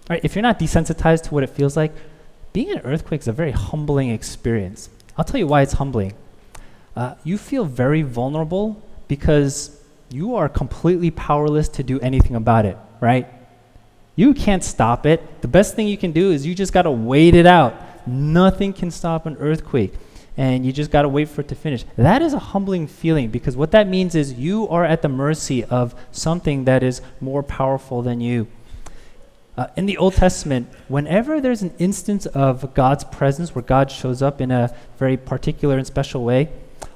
Right, 0.09 0.21
if 0.23 0.37
you're 0.37 0.43
not 0.43 0.59
desensitized 0.59 1.25
to 1.25 1.35
what 1.35 1.43
it 1.43 1.51
feels 1.51 1.77
like, 1.77 1.93
being 2.53 2.69
in 2.69 2.79
an 2.79 2.87
earthquake 2.87 3.21
is 3.21 3.29
a 3.29 3.33
very 3.33 3.51
humbling 3.51 4.11
experience. 4.11 4.89
I'll 5.19 5.25
tell 5.25 5.41
you 5.41 5.47
why 5.47 5.63
it's 5.63 5.75
humbling. 5.75 6.15
Uh, 6.95 7.15
you 7.25 7.37
feel 7.37 7.65
very 7.65 8.03
vulnerable 8.03 8.83
because 9.09 9.83
you 10.11 10.37
are 10.37 10.49
completely 10.49 11.11
powerless 11.11 11.69
to 11.71 11.83
do 11.83 11.99
anything 12.01 12.37
about 12.37 12.65
it, 12.65 12.79
right? 13.01 13.27
You 14.15 14.33
can't 14.33 14.63
stop 14.63 15.05
it. 15.05 15.43
The 15.43 15.49
best 15.49 15.75
thing 15.75 15.89
you 15.89 15.99
can 15.99 16.13
do 16.13 16.31
is 16.31 16.47
you 16.47 16.55
just 16.55 16.73
got 16.73 16.83
to 16.83 16.91
wait 16.91 17.35
it 17.35 17.45
out. 17.45 17.75
Nothing 18.07 18.73
can 18.73 18.91
stop 18.91 19.27
an 19.27 19.37
earthquake, 19.41 19.93
and 20.37 20.65
you 20.65 20.73
just 20.73 20.91
got 20.93 21.03
to 21.03 21.09
wait 21.09 21.29
for 21.29 21.41
it 21.41 21.49
to 21.49 21.57
finish. 21.57 21.85
That 21.97 22.23
is 22.23 22.33
a 22.33 22.39
humbling 22.39 22.87
feeling 22.87 23.31
because 23.31 23.57
what 23.57 23.73
that 23.73 23.89
means 23.89 24.15
is 24.15 24.35
you 24.35 24.69
are 24.69 24.85
at 24.85 25.03
the 25.03 25.09
mercy 25.09 25.65
of 25.65 25.95
something 26.13 26.65
that 26.65 26.83
is 26.85 27.03
more 27.21 27.43
powerful 27.43 28.01
than 28.03 28.21
you. 28.21 28.47
Uh, 29.57 29.69
in 29.77 29.87
the 29.87 29.97
Old 29.97 30.15
Testament, 30.15 30.69
whenever 30.89 31.41
there's 31.41 31.63
an 31.63 31.73
instance 31.79 32.27
of 32.27 32.75
God's 32.75 33.05
presence 33.05 33.55
where 33.55 33.63
God 33.63 33.91
shows 33.91 34.21
up 34.21 34.41
in 34.41 34.51
a 34.51 34.75
very 34.99 35.17
particular 35.17 35.79
and 35.79 35.87
special 35.87 36.25
way, 36.25 36.51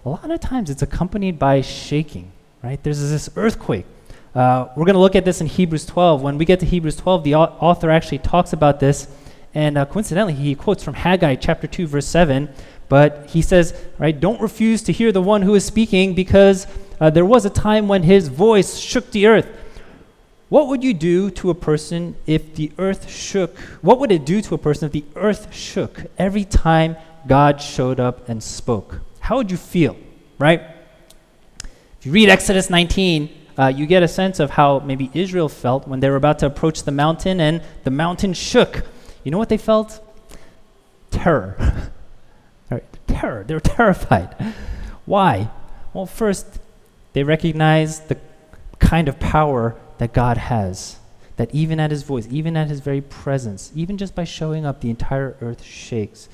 a 0.04 0.08
lot 0.10 0.30
of 0.30 0.40
times 0.40 0.68
it's 0.68 0.82
accompanied 0.82 1.38
by 1.38 1.62
shaking, 1.62 2.32
right? 2.62 2.82
There's 2.82 3.00
this 3.00 3.30
earthquake. 3.36 3.86
Uh, 4.34 4.68
we're 4.76 4.84
going 4.84 4.94
to 4.94 5.00
look 5.00 5.16
at 5.16 5.24
this 5.24 5.40
in 5.40 5.46
Hebrews 5.46 5.86
12. 5.86 6.20
When 6.20 6.36
we 6.36 6.44
get 6.44 6.60
to 6.60 6.66
Hebrews 6.66 6.96
12, 6.96 7.24
the 7.24 7.34
author 7.34 7.90
actually 7.90 8.18
talks 8.18 8.52
about 8.52 8.78
this, 8.78 9.08
and 9.54 9.78
uh, 9.78 9.86
coincidentally, 9.86 10.34
he 10.34 10.54
quotes 10.54 10.84
from 10.84 10.94
Haggai 10.94 11.36
chapter 11.36 11.66
2, 11.66 11.86
verse 11.86 12.06
7. 12.06 12.48
But 12.88 13.30
he 13.30 13.40
says, 13.40 13.74
right, 13.98 14.18
don't 14.18 14.40
refuse 14.40 14.82
to 14.82 14.92
hear 14.92 15.12
the 15.12 15.22
one 15.22 15.42
who 15.42 15.54
is 15.54 15.64
speaking 15.64 16.14
because 16.14 16.66
uh, 17.00 17.08
there 17.08 17.24
was 17.24 17.44
a 17.44 17.50
time 17.50 17.88
when 17.88 18.02
his 18.02 18.28
voice 18.28 18.78
shook 18.78 19.10
the 19.12 19.26
earth 19.26 19.46
what 20.50 20.66
would 20.66 20.82
you 20.82 20.92
do 20.92 21.30
to 21.30 21.50
a 21.50 21.54
person 21.54 22.16
if 22.26 22.56
the 22.56 22.72
earth 22.76 23.08
shook? 23.08 23.56
What 23.82 24.00
would 24.00 24.10
it 24.10 24.26
do 24.26 24.42
to 24.42 24.54
a 24.56 24.58
person 24.58 24.86
if 24.86 24.92
the 24.92 25.04
earth 25.14 25.54
shook 25.54 26.02
every 26.18 26.44
time 26.44 26.96
God 27.26 27.62
showed 27.62 28.00
up 28.00 28.28
and 28.28 28.42
spoke? 28.42 29.00
How 29.20 29.36
would 29.36 29.50
you 29.50 29.56
feel, 29.56 29.96
right? 30.38 30.60
If 31.62 32.06
you 32.06 32.10
read 32.10 32.28
Exodus 32.28 32.68
19, 32.68 33.30
uh, 33.56 33.66
you 33.68 33.86
get 33.86 34.02
a 34.02 34.08
sense 34.08 34.40
of 34.40 34.50
how 34.50 34.80
maybe 34.80 35.08
Israel 35.14 35.48
felt 35.48 35.86
when 35.86 36.00
they 36.00 36.10
were 36.10 36.16
about 36.16 36.40
to 36.40 36.46
approach 36.46 36.82
the 36.82 36.90
mountain 36.90 37.40
and 37.40 37.62
the 37.84 37.90
mountain 37.92 38.32
shook. 38.32 38.84
You 39.22 39.30
know 39.30 39.38
what 39.38 39.50
they 39.50 39.58
felt? 39.58 40.00
Terror. 41.12 41.90
terror. 43.06 43.44
They 43.44 43.54
were 43.54 43.60
terrified. 43.60 44.34
Why? 45.04 45.50
Well, 45.92 46.06
first, 46.06 46.58
they 47.12 47.22
recognized 47.22 48.08
the 48.08 48.18
kind 48.78 49.08
of 49.08 49.20
power 49.20 49.76
that 50.00 50.14
God 50.14 50.38
has. 50.38 50.98
That 51.36 51.54
even 51.54 51.78
at 51.78 51.90
his 51.90 52.04
voice, 52.04 52.26
even 52.30 52.56
at 52.56 52.68
his 52.68 52.80
very 52.80 53.02
presence, 53.02 53.70
even 53.74 53.98
just 53.98 54.14
by 54.14 54.24
showing 54.24 54.64
up, 54.64 54.80
the 54.80 54.88
entire 54.88 55.36
earth 55.42 55.62
shakes. 55.62 56.26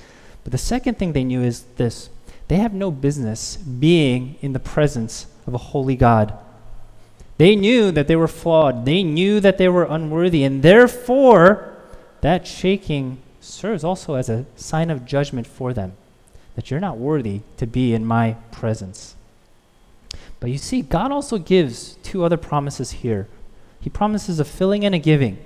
But 0.44 0.52
the 0.52 0.58
second 0.58 0.98
thing 0.98 1.12
they 1.12 1.24
knew 1.24 1.42
is 1.42 1.64
this 1.76 2.08
they 2.46 2.58
have 2.58 2.72
no 2.72 2.92
business 2.92 3.56
being 3.56 4.36
in 4.40 4.52
the 4.52 4.60
presence 4.60 5.26
of 5.48 5.54
a 5.54 5.58
holy 5.58 5.96
God. 5.96 6.38
They 7.38 7.56
knew 7.56 7.90
that 7.90 8.06
they 8.06 8.14
were 8.14 8.28
flawed, 8.28 8.84
they 8.84 9.02
knew 9.02 9.40
that 9.40 9.58
they 9.58 9.68
were 9.68 9.84
unworthy, 9.84 10.44
and 10.44 10.62
therefore, 10.62 11.76
that 12.20 12.46
shaking 12.46 13.18
serves 13.40 13.82
also 13.82 14.14
as 14.14 14.28
a 14.28 14.46
sign 14.54 14.90
of 14.90 15.04
judgment 15.04 15.46
for 15.46 15.74
them 15.74 15.96
that 16.54 16.70
you're 16.70 16.80
not 16.80 16.98
worthy 16.98 17.40
to 17.56 17.66
be 17.66 17.92
in 17.92 18.06
my 18.06 18.36
presence. 18.52 19.16
But 20.38 20.50
you 20.50 20.58
see, 20.58 20.82
God 20.82 21.10
also 21.10 21.38
gives 21.38 21.94
two 22.02 22.24
other 22.24 22.36
promises 22.36 22.92
here. 22.92 23.28
He 23.86 23.90
promises 23.90 24.40
a 24.40 24.44
filling 24.44 24.84
and 24.84 24.96
a 24.96 24.98
giving. 24.98 25.38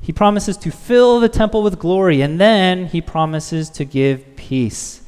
He 0.00 0.10
promises 0.10 0.56
to 0.56 0.70
fill 0.70 1.20
the 1.20 1.28
temple 1.28 1.62
with 1.62 1.78
glory, 1.78 2.22
and 2.22 2.40
then 2.40 2.86
he 2.86 3.02
promises 3.02 3.68
to 3.68 3.84
give 3.84 4.34
peace. 4.34 5.02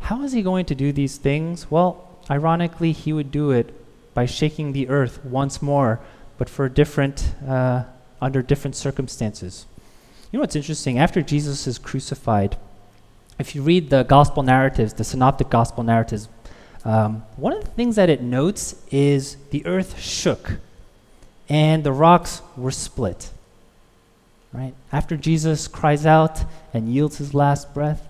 How 0.00 0.22
is 0.22 0.32
he 0.32 0.40
going 0.40 0.64
to 0.64 0.74
do 0.74 0.90
these 0.90 1.18
things? 1.18 1.70
Well, 1.70 2.08
ironically, 2.30 2.92
he 2.92 3.12
would 3.12 3.30
do 3.30 3.50
it 3.50 3.74
by 4.14 4.24
shaking 4.24 4.72
the 4.72 4.88
earth 4.88 5.22
once 5.22 5.60
more, 5.60 6.00
but 6.38 6.48
for 6.48 6.66
different, 6.70 7.34
uh, 7.46 7.84
under 8.22 8.40
different 8.40 8.74
circumstances. 8.74 9.66
You 10.30 10.38
know 10.38 10.40
what's 10.40 10.56
interesting? 10.56 10.98
After 10.98 11.20
Jesus 11.20 11.66
is 11.66 11.76
crucified, 11.76 12.56
if 13.38 13.54
you 13.54 13.60
read 13.60 13.90
the 13.90 14.04
gospel 14.04 14.42
narratives, 14.42 14.94
the 14.94 15.04
synoptic 15.04 15.50
gospel 15.50 15.84
narratives, 15.84 16.30
um, 16.86 17.22
one 17.36 17.52
of 17.52 17.62
the 17.62 17.70
things 17.72 17.96
that 17.96 18.08
it 18.08 18.22
notes 18.22 18.76
is 18.90 19.36
the 19.50 19.66
earth 19.66 20.00
shook 20.00 20.52
and 21.52 21.84
the 21.84 21.92
rocks 21.92 22.40
were 22.56 22.70
split. 22.70 23.30
Right? 24.54 24.72
After 24.90 25.18
Jesus 25.18 25.68
cries 25.68 26.06
out 26.06 26.44
and 26.72 26.88
yields 26.88 27.18
his 27.18 27.34
last 27.34 27.74
breath, 27.74 28.08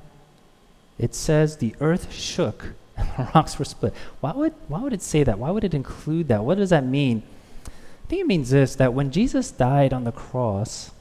it 0.97 1.13
says 1.13 1.57
the 1.57 1.75
earth 1.81 2.13
shook 2.13 2.75
and 2.97 3.09
the 3.19 3.33
rocks 3.35 3.59
were 3.59 3.65
split. 3.65 3.95
Why 4.21 4.33
would, 4.33 4.55
why 4.69 4.81
would 4.81 4.93
it 4.93 5.03
say 5.03 5.25
that? 5.25 5.41
Why 5.41 5.51
would 5.51 5.65
it 5.65 5.75
include 5.75 6.29
that? 6.29 6.45
What 6.45 6.57
does 6.57 6.71
that 6.71 6.87
mean? 6.87 7.25
I 7.67 8.07
think 8.09 8.21
it 8.21 8.27
means 8.29 8.51
this 8.51 8.77
that 8.77 8.95
when 8.95 9.11
Jesus 9.11 9.51
died 9.51 9.93
on 9.93 10.05
the 10.05 10.13
cross, 10.13 10.93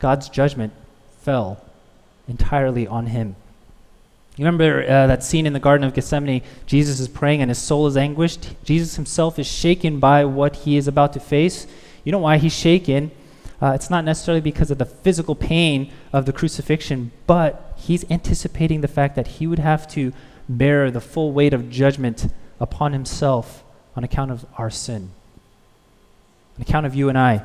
God's 0.00 0.28
judgment 0.28 0.72
fell 1.20 1.64
entirely 2.26 2.88
on 2.88 3.06
him. 3.06 3.36
You 4.36 4.46
remember 4.46 4.82
uh, 4.82 5.06
that 5.08 5.22
scene 5.22 5.46
in 5.46 5.52
the 5.52 5.60
Garden 5.60 5.86
of 5.86 5.92
Gethsemane? 5.92 6.42
Jesus 6.64 7.00
is 7.00 7.08
praying 7.08 7.42
and 7.42 7.50
his 7.50 7.58
soul 7.58 7.86
is 7.86 7.96
anguished. 7.98 8.54
Jesus 8.64 8.96
himself 8.96 9.38
is 9.38 9.46
shaken 9.46 10.00
by 10.00 10.24
what 10.24 10.56
he 10.56 10.78
is 10.78 10.88
about 10.88 11.12
to 11.12 11.20
face. 11.20 11.66
You 12.02 12.12
know 12.12 12.18
why 12.18 12.38
he's 12.38 12.54
shaken? 12.54 13.10
Uh, 13.60 13.72
it's 13.72 13.90
not 13.90 14.04
necessarily 14.04 14.40
because 14.40 14.70
of 14.70 14.78
the 14.78 14.86
physical 14.86 15.34
pain 15.34 15.92
of 16.12 16.24
the 16.26 16.32
crucifixion, 16.32 17.12
but 17.26 17.74
he's 17.76 18.10
anticipating 18.10 18.80
the 18.80 18.88
fact 18.88 19.16
that 19.16 19.26
he 19.26 19.46
would 19.46 19.58
have 19.58 19.86
to 19.88 20.12
bear 20.48 20.90
the 20.90 21.00
full 21.00 21.32
weight 21.32 21.52
of 21.52 21.70
judgment 21.70 22.32
upon 22.58 22.92
himself 22.92 23.62
on 23.94 24.02
account 24.02 24.30
of 24.30 24.46
our 24.56 24.70
sin, 24.70 25.10
on 26.56 26.62
account 26.62 26.86
of 26.86 26.94
you 26.94 27.08
and 27.08 27.18
I. 27.18 27.42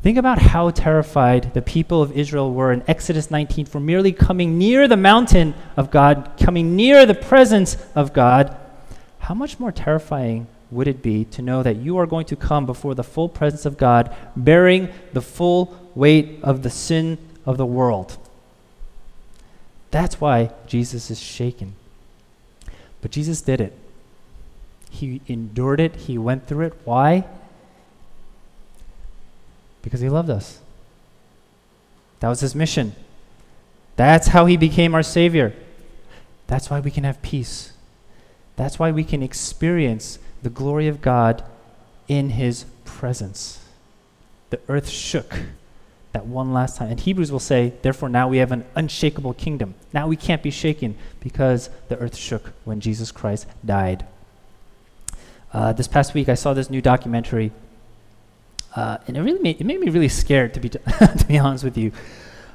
Think 0.00 0.16
about 0.16 0.38
how 0.38 0.70
terrified 0.70 1.54
the 1.54 1.62
people 1.62 2.02
of 2.02 2.16
Israel 2.16 2.52
were 2.52 2.72
in 2.72 2.84
Exodus 2.86 3.30
19 3.30 3.66
for 3.66 3.80
merely 3.80 4.12
coming 4.12 4.56
near 4.56 4.86
the 4.86 4.96
mountain 4.96 5.54
of 5.76 5.90
God, 5.90 6.30
coming 6.40 6.76
near 6.76 7.04
the 7.04 7.14
presence 7.14 7.76
of 7.96 8.12
God. 8.12 8.56
How 9.18 9.34
much 9.34 9.58
more 9.58 9.72
terrifying 9.72 10.46
would 10.70 10.86
it 10.86 11.02
be 11.02 11.24
to 11.24 11.42
know 11.42 11.62
that 11.62 11.76
you 11.76 11.96
are 11.98 12.06
going 12.06 12.26
to 12.26 12.36
come 12.36 12.64
before 12.64 12.94
the 12.94 13.02
full 13.02 13.28
presence 13.28 13.66
of 13.66 13.76
God, 13.76 14.14
bearing 14.36 14.88
the 15.12 15.22
full 15.22 15.76
weight 15.94 16.38
of 16.42 16.62
the 16.62 16.70
sin 16.70 17.18
of 17.44 17.56
the 17.56 17.66
world? 17.66 18.16
That's 19.90 20.20
why 20.20 20.52
Jesus 20.66 21.10
is 21.10 21.18
shaken. 21.18 21.74
But 23.00 23.10
Jesus 23.10 23.40
did 23.40 23.60
it. 23.60 23.76
He 24.90 25.20
endured 25.26 25.80
it, 25.80 25.96
he 25.96 26.18
went 26.18 26.46
through 26.46 26.66
it. 26.66 26.74
Why? 26.84 27.24
Because 29.88 30.00
he 30.00 30.10
loved 30.10 30.28
us. 30.28 30.58
That 32.20 32.28
was 32.28 32.40
his 32.40 32.54
mission. 32.54 32.94
That's 33.96 34.28
how 34.28 34.44
he 34.44 34.58
became 34.58 34.94
our 34.94 35.02
Savior. 35.02 35.54
That's 36.46 36.68
why 36.68 36.80
we 36.80 36.90
can 36.90 37.04
have 37.04 37.22
peace. 37.22 37.72
That's 38.56 38.78
why 38.78 38.90
we 38.90 39.02
can 39.02 39.22
experience 39.22 40.18
the 40.42 40.50
glory 40.50 40.88
of 40.88 41.00
God 41.00 41.42
in 42.06 42.28
his 42.28 42.66
presence. 42.84 43.64
The 44.50 44.60
earth 44.68 44.90
shook 44.90 45.40
that 46.12 46.26
one 46.26 46.52
last 46.52 46.76
time. 46.76 46.90
And 46.90 47.00
Hebrews 47.00 47.32
will 47.32 47.40
say, 47.40 47.72
therefore, 47.80 48.10
now 48.10 48.28
we 48.28 48.36
have 48.36 48.52
an 48.52 48.66
unshakable 48.74 49.32
kingdom. 49.32 49.74
Now 49.94 50.06
we 50.06 50.16
can't 50.16 50.42
be 50.42 50.50
shaken 50.50 50.96
because 51.20 51.70
the 51.88 51.96
earth 51.96 52.14
shook 52.14 52.52
when 52.66 52.80
Jesus 52.80 53.10
Christ 53.10 53.46
died. 53.64 54.04
Uh, 55.50 55.72
this 55.72 55.88
past 55.88 56.12
week, 56.12 56.28
I 56.28 56.34
saw 56.34 56.52
this 56.52 56.68
new 56.68 56.82
documentary 56.82 57.52
uh, 58.78 58.98
and 59.08 59.16
it 59.16 59.22
really 59.22 59.40
made, 59.40 59.60
it 59.60 59.64
made 59.64 59.80
me 59.80 59.90
really 59.90 60.08
scared 60.08 60.54
to 60.54 60.60
be 60.60 60.68
to 61.20 61.24
be 61.26 61.36
honest 61.36 61.64
with 61.64 61.76
you. 61.76 61.90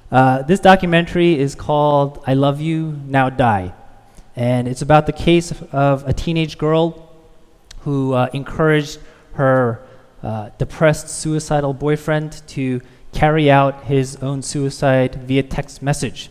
Uh, 0.10 0.42
this 0.44 0.62
documentary 0.62 1.38
is 1.38 1.54
called 1.54 2.24
"I 2.26 2.34
Love 2.34 2.62
You 2.62 2.98
Now 3.08 3.30
Die," 3.30 3.74
and 4.34 4.68
it's 4.68 4.82
about 4.82 5.06
the 5.06 5.12
case 5.12 5.52
of 5.74 6.08
a 6.08 6.14
teenage 6.14 6.58
girl 6.58 7.10
who 7.82 8.14
uh, 8.14 8.30
encouraged 8.32 9.00
her 9.34 9.84
uh, 10.24 10.52
depressed, 10.58 11.10
suicidal 11.10 11.74
boyfriend 11.74 12.42
to 12.48 12.80
carry 13.12 13.52
out 13.52 13.84
his 13.84 14.16
own 14.18 14.42
suicide 14.42 15.16
via 15.16 15.44
text 15.44 15.82
message. 15.82 16.30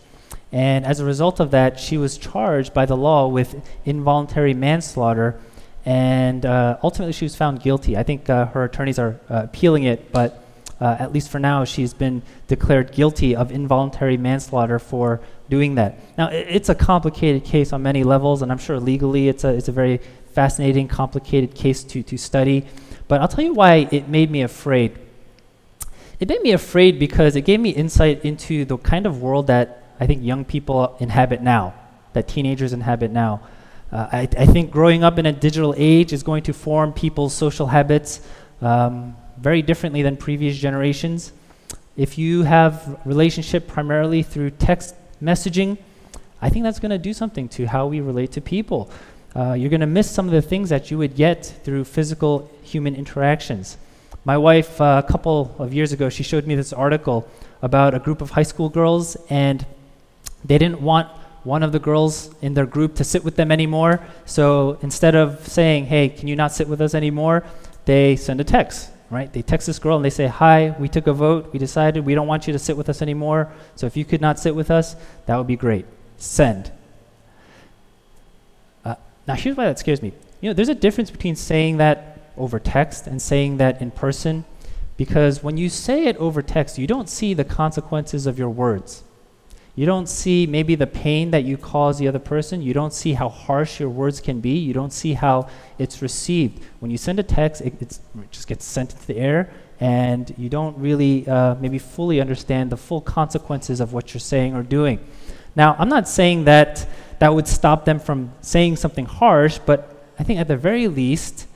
And 0.51 0.85
as 0.85 0.99
a 0.99 1.05
result 1.05 1.39
of 1.39 1.51
that, 1.51 1.79
she 1.79 1.97
was 1.99 2.17
charged 2.17 2.73
by 2.73 2.87
the 2.87 2.97
law 2.97 3.27
with 3.27 3.61
involuntary 3.85 4.55
manslaughter 4.55 5.39
and 5.85 6.45
uh, 6.45 6.77
ultimately 6.83 7.13
she 7.13 7.25
was 7.25 7.35
found 7.35 7.61
guilty. 7.61 7.97
I 7.97 8.03
think 8.03 8.29
uh, 8.29 8.45
her 8.47 8.63
attorneys 8.63 8.99
are 8.99 9.19
uh, 9.29 9.43
appealing 9.43 9.83
it, 9.83 10.11
but 10.11 10.43
uh, 10.79 10.97
at 10.99 11.13
least 11.13 11.29
for 11.29 11.39
now, 11.39 11.63
she's 11.63 11.93
been 11.93 12.21
declared 12.47 12.91
guilty 12.91 13.35
of 13.35 13.51
involuntary 13.51 14.17
manslaughter 14.17 14.79
for 14.79 15.21
doing 15.49 15.75
that. 15.75 15.97
Now, 16.17 16.27
it's 16.27 16.67
a 16.67 16.75
complicated 16.75 17.45
case 17.45 17.71
on 17.71 17.83
many 17.83 18.03
levels, 18.03 18.41
and 18.41 18.51
I'm 18.51 18.57
sure 18.57 18.79
legally 18.79 19.29
it's 19.29 19.43
a, 19.43 19.49
it's 19.49 19.69
a 19.69 19.71
very 19.71 19.99
fascinating, 20.33 20.87
complicated 20.87 21.55
case 21.55 21.83
to, 21.85 22.03
to 22.03 22.17
study. 22.17 22.65
But 23.07 23.21
I'll 23.21 23.27
tell 23.27 23.45
you 23.45 23.53
why 23.53 23.87
it 23.91 24.09
made 24.09 24.31
me 24.31 24.41
afraid. 24.41 24.97
It 26.19 26.27
made 26.27 26.41
me 26.41 26.51
afraid 26.51 26.99
because 26.99 27.35
it 27.35 27.41
gave 27.41 27.59
me 27.59 27.69
insight 27.69 28.25
into 28.25 28.65
the 28.65 28.77
kind 28.77 29.05
of 29.05 29.21
world 29.21 29.47
that 29.47 29.83
I 29.99 30.07
think 30.07 30.23
young 30.23 30.43
people 30.43 30.97
inhabit 30.99 31.41
now, 31.41 31.73
that 32.13 32.27
teenagers 32.27 32.73
inhabit 32.73 33.11
now. 33.11 33.41
Uh, 33.93 34.07
I, 34.11 34.21
I, 34.39 34.45
think 34.47 34.71
growing 34.71 35.03
up 35.03 35.19
in 35.19 35.27
a 35.27 35.31
digital 35.31 35.75
age 35.77 36.13
is 36.13 36.23
going 36.23 36.41
to 36.43 36.53
form 36.53 36.93
people's 36.93 37.31
social 37.31 37.67
habits 37.67 38.21
um, 38.59 39.15
very 39.37 39.61
differently 39.61 40.01
than 40.01 40.17
previous 40.17 40.57
generations. 40.57 41.31
If 41.95 42.17
you 42.17 42.41
have 42.41 42.99
relationship 43.05 43.67
primarily 43.67 44.23
through 44.23 44.49
text 44.49 44.95
messaging, 45.21 45.77
I 46.41 46.49
think 46.49 46.63
that's 46.63 46.79
going 46.79 46.89
to 46.89 46.97
do 46.97 47.13
something 47.13 47.47
to 47.49 47.67
how 47.67 47.85
we 47.85 48.01
relate 48.01 48.31
to 48.31 48.41
people. 48.41 48.89
Uh, 49.35 49.53
you're 49.53 49.69
going 49.69 49.81
to 49.81 49.85
miss 49.85 50.09
some 50.09 50.25
of 50.25 50.31
the 50.31 50.41
things 50.41 50.69
that 50.69 50.89
you 50.89 50.97
would 50.97 51.15
get 51.15 51.45
through 51.63 51.83
physical 51.83 52.49
human 52.63 52.95
interactions. 52.95 53.77
My 54.25 54.39
wife, 54.39 54.81
uh, 54.81 55.03
a 55.05 55.07
couple 55.07 55.53
of 55.59 55.71
years 55.71 55.91
ago, 55.91 56.09
she 56.09 56.23
showed 56.23 56.47
me 56.47 56.55
this 56.55 56.73
article 56.73 57.29
about 57.61 57.93
a 57.93 57.99
group 57.99 58.21
of 58.21 58.31
high 58.31 58.43
school 58.43 58.69
girls, 58.69 59.17
and 59.29 59.63
they 60.43 60.57
didn't 60.57 60.81
want 60.81 61.09
one 61.43 61.63
of 61.63 61.71
the 61.71 61.79
girls 61.79 62.33
in 62.41 62.53
their 62.53 62.65
group 62.65 62.95
to 62.95 63.03
sit 63.03 63.23
with 63.23 63.35
them 63.35 63.51
anymore. 63.51 64.05
So 64.25 64.77
instead 64.81 65.15
of 65.15 65.47
saying, 65.47 65.85
hey, 65.85 66.09
can 66.09 66.27
you 66.27 66.35
not 66.35 66.51
sit 66.51 66.67
with 66.67 66.81
us 66.81 66.93
anymore? 66.93 67.43
They 67.85 68.15
send 68.15 68.39
a 68.39 68.43
text, 68.43 68.89
right? 69.09 69.31
They 69.31 69.41
text 69.41 69.67
this 69.67 69.79
girl 69.79 69.95
and 69.95 70.05
they 70.05 70.09
say, 70.09 70.27
hi, 70.27 70.75
we 70.79 70.87
took 70.87 71.07
a 71.07 71.13
vote. 71.13 71.51
We 71.51 71.59
decided 71.59 72.05
we 72.05 72.15
don't 72.15 72.27
want 72.27 72.47
you 72.47 72.53
to 72.53 72.59
sit 72.59 72.77
with 72.77 72.87
us 72.89 73.01
anymore. 73.01 73.51
So 73.75 73.85
if 73.85 73.97
you 73.97 74.05
could 74.05 74.21
not 74.21 74.39
sit 74.39 74.55
with 74.55 74.71
us, 74.71 74.95
that 75.25 75.35
would 75.35 75.47
be 75.47 75.57
great. 75.57 75.85
Send. 76.17 76.71
Uh, 78.85 78.95
now, 79.27 79.35
here's 79.35 79.57
why 79.57 79.65
that 79.65 79.79
scares 79.79 80.01
me. 80.01 80.13
You 80.39 80.49
know, 80.49 80.53
there's 80.53 80.69
a 80.69 80.75
difference 80.75 81.11
between 81.11 81.35
saying 81.35 81.77
that 81.77 82.31
over 82.37 82.59
text 82.59 83.05
and 83.05 83.21
saying 83.21 83.57
that 83.57 83.81
in 83.81 83.91
person 83.91 84.45
because 84.97 85.43
when 85.43 85.57
you 85.57 85.69
say 85.69 86.05
it 86.05 86.17
over 86.17 86.41
text, 86.41 86.77
you 86.77 86.87
don't 86.87 87.09
see 87.09 87.33
the 87.33 87.43
consequences 87.43 88.27
of 88.27 88.37
your 88.37 88.49
words. 88.49 89.03
You 89.75 89.87
don't 89.87 90.07
see 90.07 90.45
maybe 90.45 90.75
the 90.75 90.85
pain 90.85 91.31
that 91.31 91.45
you 91.45 91.57
cause 91.57 91.97
the 91.97 92.07
other 92.07 92.19
person. 92.19 92.61
You 92.61 92.73
don't 92.73 92.93
see 92.93 93.13
how 93.13 93.27
harsh 93.27 93.79
your 93.79 93.89
words 93.89 94.21
can 94.21 94.39
be. 94.39 94.57
You 94.57 94.71
don't 94.71 94.93
see 94.93 95.13
how 95.13 95.49
it's 95.79 96.01
received. 96.01 96.63
When 96.79 96.91
you 96.91 96.97
send 96.97 97.19
a 97.19 97.23
text, 97.23 97.61
it, 97.61 97.81
it 97.81 97.99
just 98.29 98.47
gets 98.47 98.65
sent 98.65 98.93
into 98.93 99.07
the 99.07 99.17
air, 99.17 99.51
and 99.79 100.31
you 100.37 100.47
don't 100.47 100.77
really 100.77 101.27
uh, 101.27 101.55
maybe 101.55 101.79
fully 101.79 102.21
understand 102.21 102.71
the 102.71 102.77
full 102.77 103.01
consequences 103.01 103.79
of 103.79 103.93
what 103.93 104.13
you're 104.13 104.19
saying 104.21 104.55
or 104.55 104.61
doing. 104.61 104.99
Now, 105.55 105.75
I'm 105.79 105.89
not 105.89 106.07
saying 106.07 106.43
that 106.43 106.87
that 107.17 107.33
would 107.33 107.47
stop 107.47 107.85
them 107.85 107.99
from 107.99 108.31
saying 108.41 108.75
something 108.75 109.05
harsh, 109.05 109.59
but 109.65 110.05
I 110.19 110.23
think 110.23 110.39
at 110.39 110.47
the 110.47 110.57
very 110.57 110.87
least, 110.87 111.47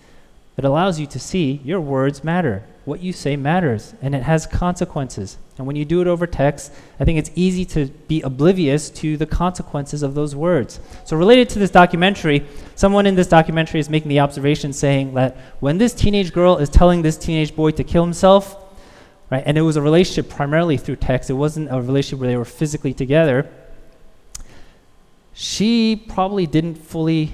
it 0.57 0.65
allows 0.65 0.99
you 0.99 1.05
to 1.07 1.19
see 1.19 1.61
your 1.63 1.79
words 1.79 2.23
matter. 2.23 2.63
What 2.87 3.01
you 3.01 3.11
say 3.11 3.35
matters 3.35 3.93
and 4.01 4.15
it 4.15 4.23
has 4.23 4.47
consequences. 4.47 5.37
And 5.57 5.67
when 5.67 5.75
you 5.75 5.83
do 5.83 5.99
it 5.99 6.07
over 6.07 6.25
text, 6.25 6.71
I 7.01 7.03
think 7.03 7.19
it's 7.19 7.29
easy 7.35 7.65
to 7.65 7.87
be 8.07 8.21
oblivious 8.21 8.89
to 8.91 9.17
the 9.17 9.25
consequences 9.25 10.03
of 10.03 10.13
those 10.13 10.33
words. 10.33 10.79
So, 11.03 11.17
related 11.17 11.49
to 11.49 11.59
this 11.59 11.69
documentary, 11.69 12.45
someone 12.75 13.05
in 13.05 13.15
this 13.15 13.27
documentary 13.27 13.81
is 13.81 13.89
making 13.89 14.07
the 14.07 14.21
observation 14.21 14.71
saying 14.71 15.15
that 15.15 15.35
when 15.59 15.79
this 15.79 15.93
teenage 15.93 16.31
girl 16.31 16.57
is 16.57 16.69
telling 16.69 17.01
this 17.01 17.17
teenage 17.17 17.53
boy 17.53 17.71
to 17.71 17.83
kill 17.83 18.05
himself, 18.05 18.55
right, 19.29 19.43
and 19.45 19.57
it 19.57 19.63
was 19.63 19.75
a 19.75 19.81
relationship 19.81 20.29
primarily 20.29 20.77
through 20.77 20.95
text, 20.95 21.29
it 21.29 21.33
wasn't 21.33 21.69
a 21.69 21.81
relationship 21.81 22.19
where 22.19 22.29
they 22.29 22.37
were 22.37 22.45
physically 22.45 22.93
together, 22.93 23.49
she 25.33 26.01
probably 26.07 26.47
didn't 26.47 26.75
fully 26.75 27.33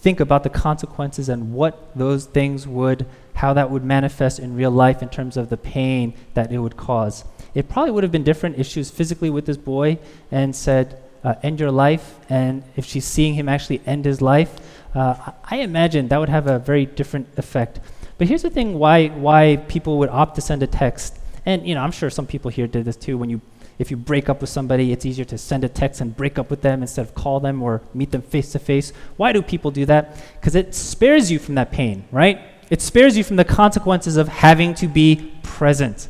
think 0.00 0.20
about 0.20 0.42
the 0.42 0.50
consequences 0.50 1.30
and 1.30 1.54
what 1.54 1.96
those 1.96 2.26
things 2.26 2.68
would 2.68 3.06
how 3.44 3.52
that 3.52 3.70
would 3.70 3.84
manifest 3.84 4.38
in 4.38 4.56
real 4.56 4.70
life 4.70 5.02
in 5.02 5.08
terms 5.10 5.36
of 5.36 5.50
the 5.50 5.56
pain 5.58 6.14
that 6.32 6.50
it 6.50 6.58
would 6.58 6.78
cause. 6.78 7.26
It 7.54 7.68
probably 7.68 7.90
would 7.90 8.02
have 8.02 8.10
been 8.10 8.24
different 8.24 8.56
if 8.56 8.66
she 8.66 8.80
was 8.80 8.90
physically 8.90 9.28
with 9.28 9.44
this 9.44 9.58
boy 9.58 9.98
and 10.30 10.56
said, 10.56 10.86
uh, 11.22 11.34
End 11.42 11.60
your 11.60 11.70
life, 11.70 12.06
and 12.30 12.62
if 12.74 12.86
she's 12.86 13.04
seeing 13.04 13.34
him 13.34 13.46
actually 13.46 13.82
end 13.84 14.06
his 14.06 14.22
life. 14.22 14.52
Uh, 14.94 15.32
I 15.44 15.56
imagine 15.58 16.08
that 16.08 16.18
would 16.18 16.30
have 16.30 16.46
a 16.46 16.58
very 16.58 16.86
different 16.86 17.26
effect. 17.36 17.80
But 18.16 18.28
here's 18.28 18.40
the 18.40 18.48
thing 18.48 18.78
why, 18.78 19.08
why 19.08 19.56
people 19.68 19.98
would 19.98 20.08
opt 20.08 20.36
to 20.36 20.40
send 20.40 20.62
a 20.62 20.66
text. 20.66 21.18
And 21.44 21.68
you 21.68 21.74
know, 21.74 21.82
I'm 21.82 21.92
sure 21.92 22.08
some 22.08 22.26
people 22.26 22.50
here 22.50 22.66
did 22.66 22.86
this 22.86 22.96
too. 22.96 23.18
When 23.18 23.28
you, 23.28 23.42
if 23.78 23.90
you 23.90 23.98
break 23.98 24.30
up 24.30 24.40
with 24.40 24.48
somebody, 24.48 24.90
it's 24.90 25.04
easier 25.04 25.26
to 25.26 25.36
send 25.36 25.64
a 25.64 25.68
text 25.68 26.00
and 26.00 26.16
break 26.16 26.38
up 26.38 26.48
with 26.48 26.62
them 26.62 26.80
instead 26.80 27.04
of 27.06 27.14
call 27.14 27.40
them 27.40 27.62
or 27.62 27.82
meet 27.92 28.10
them 28.10 28.22
face 28.22 28.52
to 28.52 28.58
face. 28.58 28.94
Why 29.18 29.32
do 29.34 29.42
people 29.42 29.70
do 29.70 29.84
that? 29.84 30.16
Because 30.40 30.54
it 30.54 30.74
spares 30.74 31.30
you 31.30 31.38
from 31.38 31.56
that 31.56 31.72
pain, 31.72 32.06
right? 32.10 32.40
It 32.70 32.80
spares 32.80 33.16
you 33.16 33.24
from 33.24 33.36
the 33.36 33.44
consequences 33.44 34.16
of 34.16 34.28
having 34.28 34.74
to 34.74 34.88
be 34.88 35.32
present. 35.42 36.08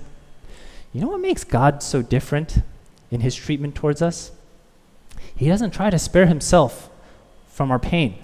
You 0.92 1.00
know 1.00 1.08
what 1.08 1.20
makes 1.20 1.44
God 1.44 1.82
so 1.82 2.02
different 2.02 2.62
in 3.10 3.20
his 3.20 3.34
treatment 3.34 3.74
towards 3.74 4.00
us? 4.00 4.30
He 5.36 5.48
doesn't 5.48 5.72
try 5.72 5.90
to 5.90 5.98
spare 5.98 6.26
himself 6.26 6.88
from 7.48 7.70
our 7.70 7.78
pain. 7.78 8.16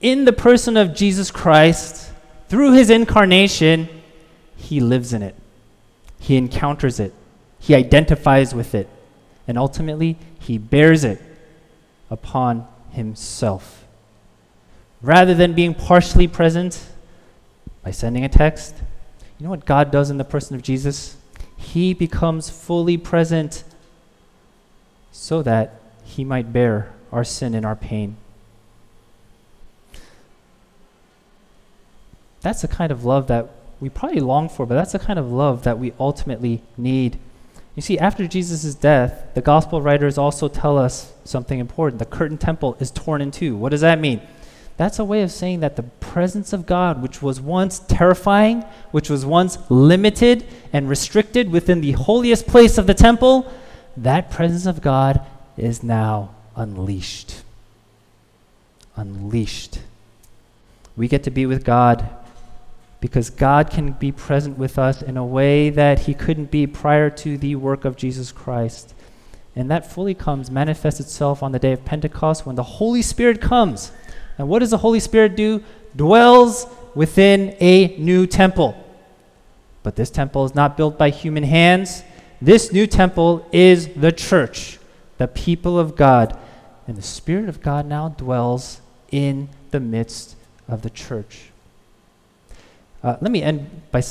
In 0.00 0.24
the 0.24 0.32
person 0.32 0.76
of 0.76 0.94
Jesus 0.94 1.30
Christ, 1.30 2.12
through 2.48 2.72
his 2.72 2.90
incarnation, 2.90 3.88
he 4.56 4.80
lives 4.80 5.12
in 5.12 5.22
it. 5.22 5.34
He 6.18 6.36
encounters 6.36 7.00
it. 7.00 7.14
He 7.58 7.74
identifies 7.74 8.54
with 8.54 8.74
it. 8.74 8.88
And 9.48 9.58
ultimately, 9.58 10.18
he 10.38 10.58
bears 10.58 11.04
it 11.04 11.20
upon 12.10 12.66
himself 12.90 13.84
rather 15.02 15.34
than 15.34 15.54
being 15.54 15.74
partially 15.74 16.28
present 16.28 16.86
by 17.82 17.90
sending 17.90 18.24
a 18.24 18.28
text. 18.28 18.76
You 19.38 19.44
know 19.44 19.50
what 19.50 19.64
God 19.64 19.90
does 19.90 20.10
in 20.10 20.18
the 20.18 20.24
person 20.24 20.54
of 20.54 20.62
Jesus? 20.62 21.16
He 21.56 21.94
becomes 21.94 22.50
fully 22.50 22.96
present 22.96 23.64
so 25.12 25.42
that 25.42 25.80
he 26.04 26.24
might 26.24 26.52
bear 26.52 26.92
our 27.12 27.24
sin 27.24 27.54
and 27.54 27.64
our 27.64 27.76
pain. 27.76 28.16
That's 32.42 32.62
the 32.62 32.68
kind 32.68 32.90
of 32.90 33.04
love 33.04 33.26
that 33.28 33.50
we 33.80 33.88
probably 33.88 34.20
long 34.20 34.48
for, 34.48 34.66
but 34.66 34.74
that's 34.74 34.92
the 34.92 34.98
kind 34.98 35.18
of 35.18 35.30
love 35.30 35.64
that 35.64 35.78
we 35.78 35.92
ultimately 35.98 36.62
need. 36.76 37.18
You 37.74 37.82
see, 37.82 37.98
after 37.98 38.26
Jesus' 38.26 38.74
death, 38.74 39.26
the 39.34 39.40
gospel 39.40 39.80
writers 39.80 40.18
also 40.18 40.48
tell 40.48 40.76
us 40.78 41.12
something 41.24 41.58
important. 41.58 41.98
The 41.98 42.06
curtain 42.06 42.36
temple 42.36 42.76
is 42.80 42.90
torn 42.90 43.20
in 43.20 43.30
two. 43.30 43.56
What 43.56 43.70
does 43.70 43.80
that 43.80 44.00
mean? 44.00 44.20
That's 44.80 44.98
a 44.98 45.04
way 45.04 45.20
of 45.20 45.30
saying 45.30 45.60
that 45.60 45.76
the 45.76 45.82
presence 45.82 46.54
of 46.54 46.64
God, 46.64 47.02
which 47.02 47.20
was 47.20 47.38
once 47.38 47.80
terrifying, 47.80 48.62
which 48.92 49.10
was 49.10 49.26
once 49.26 49.58
limited 49.68 50.46
and 50.72 50.88
restricted 50.88 51.50
within 51.50 51.82
the 51.82 51.92
holiest 51.92 52.46
place 52.46 52.78
of 52.78 52.86
the 52.86 52.94
temple, 52.94 53.52
that 53.94 54.30
presence 54.30 54.64
of 54.64 54.80
God 54.80 55.20
is 55.58 55.82
now 55.82 56.30
unleashed. 56.56 57.42
Unleashed. 58.96 59.80
We 60.96 61.08
get 61.08 61.24
to 61.24 61.30
be 61.30 61.44
with 61.44 61.62
God 61.62 62.08
because 63.02 63.28
God 63.28 63.68
can 63.68 63.92
be 63.92 64.10
present 64.10 64.56
with 64.56 64.78
us 64.78 65.02
in 65.02 65.18
a 65.18 65.26
way 65.26 65.68
that 65.68 65.98
he 65.98 66.14
couldn't 66.14 66.50
be 66.50 66.66
prior 66.66 67.10
to 67.10 67.36
the 67.36 67.54
work 67.56 67.84
of 67.84 67.98
Jesus 67.98 68.32
Christ. 68.32 68.94
And 69.54 69.70
that 69.70 69.92
fully 69.92 70.14
comes, 70.14 70.50
manifests 70.50 71.00
itself 71.00 71.42
on 71.42 71.52
the 71.52 71.58
day 71.58 71.72
of 71.72 71.84
Pentecost 71.84 72.46
when 72.46 72.56
the 72.56 72.62
Holy 72.62 73.02
Spirit 73.02 73.42
comes 73.42 73.92
and 74.40 74.48
what 74.48 74.60
does 74.60 74.70
the 74.70 74.78
Holy 74.78 75.00
Spirit 75.00 75.36
do? 75.36 75.62
Dwells 75.94 76.66
within 76.94 77.54
a 77.60 77.94
new 77.98 78.26
temple. 78.26 78.74
But 79.82 79.96
this 79.96 80.08
temple 80.08 80.46
is 80.46 80.54
not 80.54 80.78
built 80.78 80.96
by 80.96 81.10
human 81.10 81.42
hands. 81.42 82.02
This 82.40 82.72
new 82.72 82.86
temple 82.86 83.46
is 83.52 83.88
the 83.88 84.10
church, 84.10 84.78
the 85.18 85.28
people 85.28 85.78
of 85.78 85.94
God. 85.94 86.38
And 86.86 86.96
the 86.96 87.02
Spirit 87.02 87.50
of 87.50 87.60
God 87.60 87.84
now 87.84 88.08
dwells 88.08 88.80
in 89.10 89.50
the 89.72 89.80
midst 89.80 90.36
of 90.66 90.80
the 90.80 90.90
church. 90.90 91.50
Uh, 93.02 93.18
let 93.20 93.30
me 93.30 93.42
end 93.42 93.68
by 93.90 94.02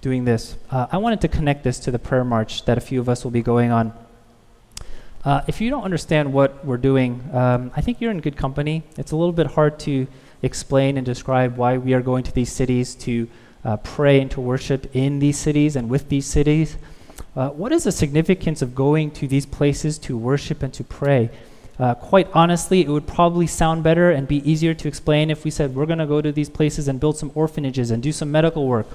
doing 0.00 0.24
this. 0.24 0.56
Uh, 0.72 0.88
I 0.90 0.96
wanted 0.96 1.20
to 1.20 1.28
connect 1.28 1.62
this 1.62 1.78
to 1.80 1.92
the 1.92 2.00
prayer 2.00 2.24
march 2.24 2.64
that 2.64 2.76
a 2.76 2.80
few 2.80 2.98
of 2.98 3.08
us 3.08 3.22
will 3.22 3.30
be 3.30 3.42
going 3.42 3.70
on. 3.70 3.92
Uh, 5.22 5.42
if 5.46 5.60
you 5.60 5.68
don't 5.68 5.82
understand 5.82 6.32
what 6.32 6.64
we're 6.64 6.78
doing, 6.78 7.22
um, 7.34 7.70
I 7.76 7.82
think 7.82 8.00
you're 8.00 8.10
in 8.10 8.20
good 8.20 8.38
company. 8.38 8.82
It's 8.96 9.12
a 9.12 9.16
little 9.16 9.34
bit 9.34 9.48
hard 9.48 9.78
to 9.80 10.06
explain 10.40 10.96
and 10.96 11.04
describe 11.04 11.58
why 11.58 11.76
we 11.76 11.92
are 11.92 12.00
going 12.00 12.24
to 12.24 12.32
these 12.32 12.50
cities 12.50 12.94
to 12.96 13.28
uh, 13.62 13.76
pray 13.78 14.22
and 14.22 14.30
to 14.30 14.40
worship 14.40 14.96
in 14.96 15.18
these 15.18 15.38
cities 15.38 15.76
and 15.76 15.90
with 15.90 16.08
these 16.08 16.24
cities. 16.24 16.78
Uh, 17.36 17.50
what 17.50 17.70
is 17.70 17.84
the 17.84 17.92
significance 17.92 18.62
of 18.62 18.74
going 18.74 19.10
to 19.10 19.28
these 19.28 19.44
places 19.44 19.98
to 19.98 20.16
worship 20.16 20.62
and 20.62 20.72
to 20.72 20.82
pray? 20.84 21.28
Uh, 21.78 21.94
quite 21.94 22.28
honestly, 22.32 22.80
it 22.80 22.88
would 22.88 23.06
probably 23.06 23.46
sound 23.46 23.82
better 23.82 24.10
and 24.10 24.26
be 24.26 24.50
easier 24.50 24.72
to 24.72 24.88
explain 24.88 25.30
if 25.30 25.44
we 25.44 25.50
said 25.50 25.74
we're 25.74 25.86
going 25.86 25.98
to 25.98 26.06
go 26.06 26.22
to 26.22 26.32
these 26.32 26.48
places 26.48 26.88
and 26.88 26.98
build 26.98 27.18
some 27.18 27.30
orphanages 27.34 27.90
and 27.90 28.02
do 28.02 28.10
some 28.10 28.30
medical 28.30 28.66
work. 28.66 28.86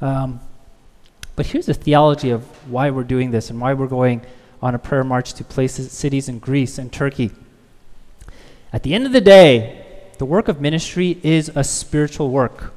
Um, 0.00 0.40
but 1.34 1.46
here's 1.46 1.66
the 1.66 1.74
theology 1.74 2.30
of 2.30 2.44
why 2.70 2.90
we're 2.90 3.04
doing 3.04 3.32
this 3.32 3.50
and 3.50 3.60
why 3.60 3.74
we're 3.74 3.88
going 3.88 4.22
on 4.62 4.74
a 4.74 4.78
prayer 4.78 5.04
march 5.04 5.32
to 5.34 5.44
places, 5.44 5.92
cities 5.92 6.28
in 6.28 6.38
Greece 6.38 6.78
and 6.78 6.92
Turkey. 6.92 7.30
At 8.72 8.82
the 8.82 8.94
end 8.94 9.06
of 9.06 9.12
the 9.12 9.20
day, 9.20 9.84
the 10.18 10.24
work 10.24 10.48
of 10.48 10.60
ministry 10.60 11.18
is 11.22 11.50
a 11.54 11.62
spiritual 11.62 12.30
work, 12.30 12.72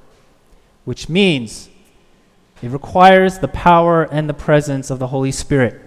which 0.86 1.10
means 1.10 1.70
it 2.62 2.70
requires 2.70 3.40
the 3.40 3.48
power 3.48 4.04
and 4.04 4.30
the 4.30 4.34
presence 4.34 4.90
of 4.90 5.00
the 5.00 5.08
Holy 5.08 5.32
Spirit. 5.32 5.82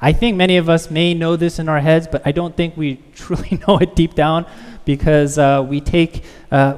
I 0.00 0.12
think 0.12 0.36
many 0.36 0.56
of 0.56 0.68
us 0.68 0.90
may 0.90 1.14
know 1.14 1.36
this 1.36 1.60
in 1.60 1.68
our 1.68 1.78
heads, 1.78 2.08
but 2.08 2.22
I 2.24 2.32
don't 2.32 2.56
think 2.56 2.76
we 2.76 2.96
truly 3.14 3.60
know 3.66 3.78
it 3.78 3.94
deep 3.94 4.14
down 4.14 4.46
because 4.84 5.38
uh, 5.38 5.64
we 5.68 5.80
take 5.80 6.24
uh, 6.50 6.76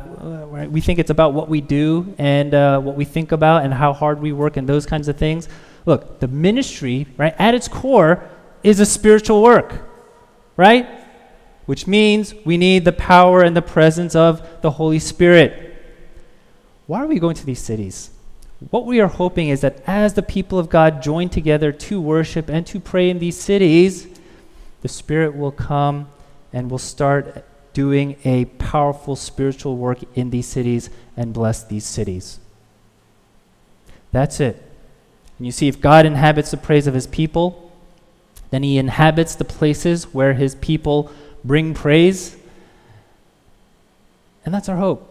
we 0.68 0.80
think 0.80 0.98
it's 0.98 1.10
about 1.10 1.34
what 1.34 1.48
we 1.48 1.60
do 1.60 2.14
and 2.18 2.54
uh, 2.54 2.78
what 2.80 2.96
we 2.96 3.04
think 3.04 3.32
about 3.32 3.64
and 3.64 3.74
how 3.74 3.92
hard 3.92 4.20
we 4.20 4.32
work 4.32 4.56
and 4.56 4.68
those 4.68 4.86
kinds 4.86 5.08
of 5.08 5.16
things. 5.16 5.48
Look, 5.86 6.20
the 6.20 6.28
ministry, 6.28 7.06
right, 7.16 7.34
at 7.38 7.54
its 7.54 7.68
core 7.68 8.28
is 8.62 8.80
a 8.80 8.86
spiritual 8.86 9.42
work, 9.42 9.86
right? 10.56 10.88
Which 11.66 11.86
means 11.86 12.34
we 12.44 12.56
need 12.56 12.84
the 12.84 12.92
power 12.92 13.42
and 13.42 13.56
the 13.56 13.62
presence 13.62 14.14
of 14.14 14.62
the 14.62 14.72
Holy 14.72 14.98
Spirit. 14.98 15.74
Why 16.86 17.02
are 17.02 17.06
we 17.06 17.18
going 17.18 17.36
to 17.36 17.46
these 17.46 17.60
cities? 17.60 18.10
What 18.70 18.86
we 18.86 19.00
are 19.00 19.08
hoping 19.08 19.48
is 19.48 19.60
that 19.60 19.82
as 19.86 20.14
the 20.14 20.22
people 20.22 20.58
of 20.58 20.70
God 20.70 21.02
join 21.02 21.28
together 21.28 21.72
to 21.72 22.00
worship 22.00 22.48
and 22.48 22.66
to 22.66 22.80
pray 22.80 23.10
in 23.10 23.18
these 23.18 23.38
cities, 23.38 24.06
the 24.80 24.88
Spirit 24.88 25.36
will 25.36 25.52
come 25.52 26.08
and 26.52 26.70
will 26.70 26.78
start 26.78 27.44
doing 27.74 28.16
a 28.24 28.44
powerful 28.44 29.16
spiritual 29.16 29.76
work 29.76 29.98
in 30.14 30.30
these 30.30 30.46
cities 30.46 30.88
and 31.16 31.34
bless 31.34 31.64
these 31.64 31.84
cities. 31.84 32.38
That's 34.12 34.40
it. 34.40 34.62
And 35.38 35.46
you 35.46 35.52
see, 35.52 35.68
if 35.68 35.80
God 35.80 36.06
inhabits 36.06 36.50
the 36.50 36.56
praise 36.56 36.86
of 36.86 36.94
his 36.94 37.06
people, 37.06 37.72
then 38.50 38.62
he 38.62 38.78
inhabits 38.78 39.34
the 39.34 39.44
places 39.44 40.14
where 40.14 40.34
his 40.34 40.54
people 40.56 41.10
bring 41.44 41.74
praise. 41.74 42.36
And 44.44 44.54
that's 44.54 44.68
our 44.68 44.76
hope. 44.76 45.10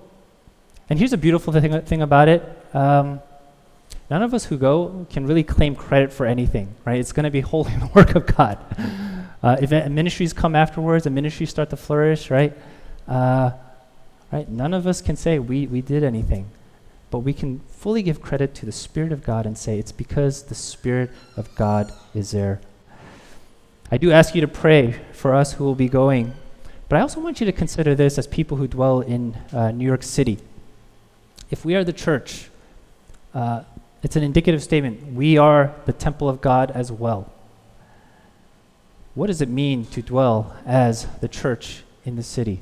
And 0.89 0.99
here's 0.99 1.13
a 1.13 1.17
beautiful 1.17 1.51
thing, 1.51 1.81
thing 1.81 2.01
about 2.01 2.29
it. 2.29 2.43
Um, 2.73 3.19
none 4.09 4.21
of 4.21 4.33
us 4.33 4.45
who 4.45 4.57
go 4.57 5.05
can 5.09 5.25
really 5.25 5.43
claim 5.43 5.75
credit 5.75 6.13
for 6.13 6.25
anything, 6.25 6.73
right? 6.85 6.99
It's 6.99 7.11
going 7.11 7.25
to 7.25 7.31
be 7.31 7.41
wholly 7.51 7.71
the 7.71 7.89
work 7.93 8.15
of 8.15 8.25
God. 8.25 8.57
Uh, 9.41 9.57
if 9.61 9.71
ministries 9.89 10.31
come 10.31 10.55
afterwards 10.55 11.05
and 11.05 11.13
ministries 11.13 11.49
start 11.49 11.69
to 11.71 11.77
flourish, 11.77 12.29
right? 12.29 12.53
Uh, 13.07 13.51
right? 14.31 14.47
None 14.47 14.73
of 14.73 14.87
us 14.87 15.01
can 15.01 15.17
say 15.17 15.37
we, 15.37 15.67
we 15.67 15.81
did 15.81 16.03
anything. 16.03 16.47
But 17.13 17.19
we 17.19 17.33
can 17.33 17.59
fully 17.67 18.01
give 18.01 18.23
credit 18.23 18.55
to 18.55 18.65
the 18.65 18.71
Spirit 18.71 19.11
of 19.11 19.23
God 19.23 19.45
and 19.45 19.55
say 19.55 19.77
it's 19.77 19.91
because 19.91 20.45
the 20.45 20.55
Spirit 20.55 21.11
of 21.37 21.53
God 21.53 21.93
is 22.15 22.31
there. 22.31 22.59
I 23.91 23.97
do 23.97 24.11
ask 24.11 24.33
you 24.33 24.41
to 24.41 24.47
pray 24.47 24.99
for 25.11 25.35
us 25.35 25.53
who 25.53 25.63
will 25.63 25.75
be 25.75 25.87
going, 25.87 26.33
but 26.89 26.97
I 26.97 27.01
also 27.01 27.19
want 27.19 27.39
you 27.39 27.45
to 27.45 27.51
consider 27.51 27.93
this 27.93 28.17
as 28.17 28.25
people 28.25 28.57
who 28.57 28.67
dwell 28.67 29.01
in 29.01 29.37
uh, 29.53 29.69
New 29.69 29.85
York 29.85 30.01
City. 30.01 30.39
if 31.51 31.63
we 31.63 31.75
are 31.75 31.83
the 31.83 31.93
church, 31.93 32.49
uh, 33.35 33.61
it's 34.01 34.15
an 34.15 34.23
indicative 34.23 34.63
statement. 34.63 35.13
We 35.13 35.37
are 35.37 35.75
the 35.85 35.93
temple 35.93 36.27
of 36.27 36.41
God 36.41 36.71
as 36.71 36.91
well. 36.91 37.31
What 39.13 39.27
does 39.27 39.39
it 39.39 39.49
mean 39.49 39.85
to 39.91 40.01
dwell 40.01 40.57
as 40.65 41.05
the 41.21 41.27
church 41.27 41.83
in 42.05 42.15
the 42.15 42.23
city? 42.23 42.59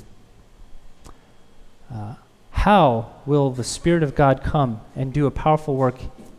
Uh, 1.90 2.16
how 2.62 3.10
will 3.26 3.50
the 3.50 3.64
Spirit 3.64 4.04
of 4.04 4.14
God 4.14 4.44
come 4.44 4.82
and 4.96 5.12
do 5.12 5.26
a 5.26 5.32
powerful 5.32 5.76
work 5.76 5.96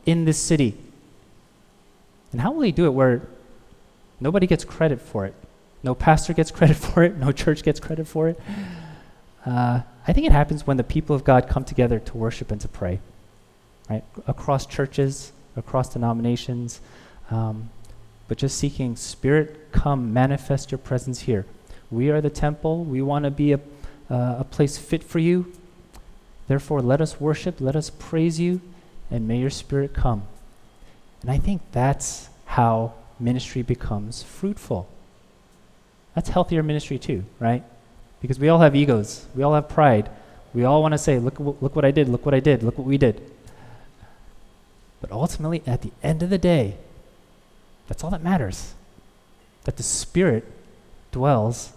in 0.07 0.25
this 0.25 0.39
city? 0.39 0.79
And 2.31 2.41
how 2.41 2.53
will 2.53 2.63
He 2.63 2.71
do 2.71 2.87
it 2.87 2.91
where 2.91 3.23
nobody 4.21 4.47
gets 4.47 4.65
credit 4.65 5.01
for 5.01 5.27
it? 5.27 5.35
No 5.83 5.97
pastor 5.97 6.33
gets 6.33 6.53
credit 6.53 6.77
for 6.89 7.03
it, 7.03 7.17
no 7.17 7.33
church 7.33 7.65
gets 7.65 7.81
credit 7.81 8.07
for 8.07 8.29
it. 8.29 8.41
Uh, 9.45 9.81
I 10.07 10.13
think 10.13 10.25
it 10.25 10.31
happens 10.31 10.65
when 10.65 10.77
the 10.77 10.85
people 10.85 11.17
of 11.17 11.25
God 11.25 11.49
come 11.49 11.65
together 11.65 11.99
to 11.99 12.17
worship 12.17 12.53
and 12.53 12.61
to 12.61 12.69
pray, 12.69 13.01
right? 13.91 14.05
Across 14.29 14.67
churches, 14.67 15.33
across 15.57 15.93
denominations, 15.93 16.81
um, 17.33 17.69
but 18.29 18.39
just 18.39 18.57
seeking 18.59 18.95
Spirit, 18.95 19.73
come 19.73 20.13
manifest 20.13 20.71
your 20.71 20.79
presence 20.79 21.23
here. 21.23 21.47
We 21.91 22.11
are 22.11 22.21
the 22.21 22.31
temple. 22.31 22.85
We 22.85 23.03
want 23.03 23.25
to 23.25 23.33
be 23.33 23.55
a, 23.55 23.61
uh, 24.09 24.37
a 24.39 24.47
place 24.49 24.79
fit 24.79 25.03
for 25.03 25.19
you. 25.19 25.53
Therefore, 26.53 26.83
let 26.83 27.01
us 27.01 27.19
worship, 27.19 27.63
let 27.63 27.75
us 27.75 27.89
praise 27.89 28.39
you, 28.39 28.61
and 29.11 29.27
may 29.27 29.39
your 29.39 29.49
Spirit 29.49 29.95
come. 29.95 30.25
And 31.23 31.31
I 31.31 31.39
think 31.39 31.63
that's 31.73 32.29
how 32.45 32.93
ministry 33.19 33.63
becomes 33.63 34.23
fruitful. 34.23 34.87
That's 36.15 36.29
healthier 36.29 36.63
ministry 36.63 36.99
too, 36.99 37.25
right? 37.41 37.65
Because 38.21 38.39
we 38.39 38.51
all 38.51 38.59
have 38.59 38.77
egos, 38.77 39.25
we 39.35 39.43
all 39.43 39.55
have 39.55 39.71
pride. 39.71 40.11
We 40.53 40.65
all 40.65 40.83
want 40.83 40.93
to 40.93 40.99
say, 40.99 41.19
look, 41.19 41.41
look 41.41 41.75
what 41.75 41.87
I 41.87 41.91
did, 41.91 42.07
look 42.11 42.27
what 42.27 42.35
I 42.35 42.41
did, 42.41 42.63
look 42.63 42.77
what 42.77 42.87
we 42.87 42.99
did. 42.99 43.23
But 45.01 45.11
ultimately, 45.11 45.63
at 45.67 45.81
the 45.81 45.93
end 46.03 46.23
of 46.23 46.29
the 46.29 46.37
day, 46.37 46.77
that's 47.89 48.05
all 48.05 48.11
that 48.11 48.23
matters. 48.23 48.75
That 49.65 49.79
the 49.79 49.83
Spirit 49.83 50.45
dwells 51.13 51.73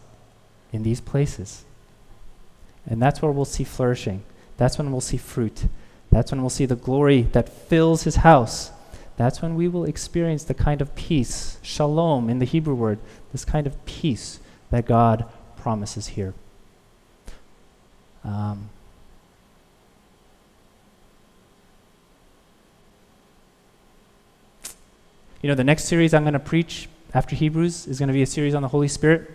in 0.74 0.84
these 0.84 1.00
places. 1.00 1.64
And 2.86 3.02
that's 3.02 3.22
where 3.22 3.32
we'll 3.32 3.46
see 3.46 3.64
flourishing. 3.64 4.22
That's 4.58 4.78
when 4.78 4.92
we'll 4.92 5.02
see 5.02 5.18
fruit. 5.18 5.66
That's 6.12 6.32
when 6.32 6.42
we'll 6.42 6.50
see 6.50 6.66
the 6.66 6.76
glory 6.76 7.24
that 7.34 7.50
fills 7.50 8.04
his 8.04 8.18
house. 8.18 8.72
That's 9.18 9.42
when 9.42 9.56
we 9.56 9.68
will 9.68 9.86
experience 9.86 10.44
the 10.44 10.54
kind 10.54 10.82
of 10.82 10.94
peace, 10.96 11.58
shalom 11.62 12.30
in 12.30 12.40
the 12.40 12.46
Hebrew 12.46 12.76
word, 12.76 13.00
this 13.32 13.46
kind 13.46 13.66
of 13.66 13.86
peace 13.86 14.40
that 14.72 14.86
God 14.86 15.26
promises 15.58 16.08
here. 16.08 16.34
Um, 18.24 18.70
you 25.42 25.48
know, 25.50 25.56
the 25.56 25.64
next 25.64 25.86
series 25.86 26.14
I'm 26.14 26.24
going 26.24 26.34
to 26.34 26.40
preach 26.40 26.90
after 27.14 27.36
Hebrews 27.36 27.88
is 27.88 28.00
going 28.00 28.08
to 28.08 28.14
be 28.14 28.22
a 28.22 28.26
series 28.26 28.54
on 28.54 28.62
the 28.62 28.68
Holy 28.68 28.88
Spirit. 28.88 29.30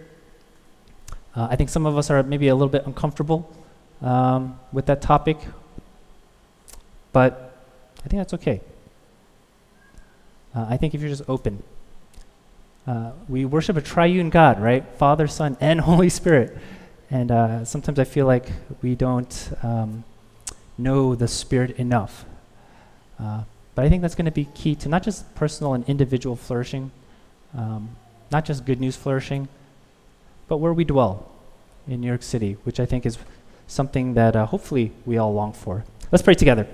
Uh, 1.35 1.48
I 1.50 1.56
think 1.56 1.70
some 1.70 1.87
of 1.87 1.96
us 1.96 2.11
are 2.11 2.22
maybe 2.22 2.48
a 2.48 2.54
little 2.54 2.68
bit 2.68 2.85
uncomfortable 2.87 3.54
um, 4.02 4.58
with 4.72 4.86
that 4.86 5.02
topic, 5.02 5.38
but 7.12 7.54
I 8.04 8.08
think 8.08 8.20
that's 8.20 8.34
okay. 8.34 8.60
Uh, 10.54 10.66
I 10.68 10.76
think 10.76 10.94
if 10.94 11.00
you're 11.00 11.10
just 11.10 11.28
open, 11.28 11.62
uh, 12.86 13.12
we 13.28 13.44
worship 13.44 13.76
a 13.76 13.80
triune 13.80 14.30
God, 14.30 14.60
right? 14.60 14.84
Father, 14.96 15.26
Son, 15.26 15.56
and 15.60 15.80
Holy 15.90 16.08
Spirit. 16.08 16.56
And 17.10 17.30
uh, 17.30 17.64
sometimes 17.64 17.98
I 17.98 18.04
feel 18.04 18.26
like 18.26 18.50
we 18.82 18.94
don't 18.94 19.52
um, 19.62 20.04
know 20.78 21.14
the 21.14 21.28
Spirit 21.28 21.76
enough. 21.76 22.24
Uh, 23.18 23.42
but 23.74 23.84
I 23.84 23.88
think 23.88 24.02
that's 24.02 24.14
going 24.14 24.26
to 24.26 24.30
be 24.30 24.46
key 24.54 24.74
to 24.76 24.88
not 24.88 25.02
just 25.02 25.34
personal 25.34 25.74
and 25.74 25.88
individual 25.88 26.36
flourishing, 26.36 26.90
um, 27.54 27.96
not 28.30 28.44
just 28.44 28.64
good 28.64 28.80
news 28.80 28.96
flourishing, 28.96 29.48
but 30.48 30.58
where 30.58 30.72
we 30.72 30.84
dwell 30.84 31.30
in 31.86 32.00
New 32.00 32.06
York 32.06 32.22
City, 32.22 32.56
which 32.64 32.80
I 32.80 32.86
think 32.86 33.06
is 33.06 33.18
something 33.70 34.14
that 34.14 34.35
uh, 34.37 34.46
hopefully 34.46 34.92
we 35.06 35.16
all 35.16 35.33
long 35.33 35.52
for. 35.52 35.85
Let's 36.12 36.22
pray 36.22 36.35
together. 36.35 36.66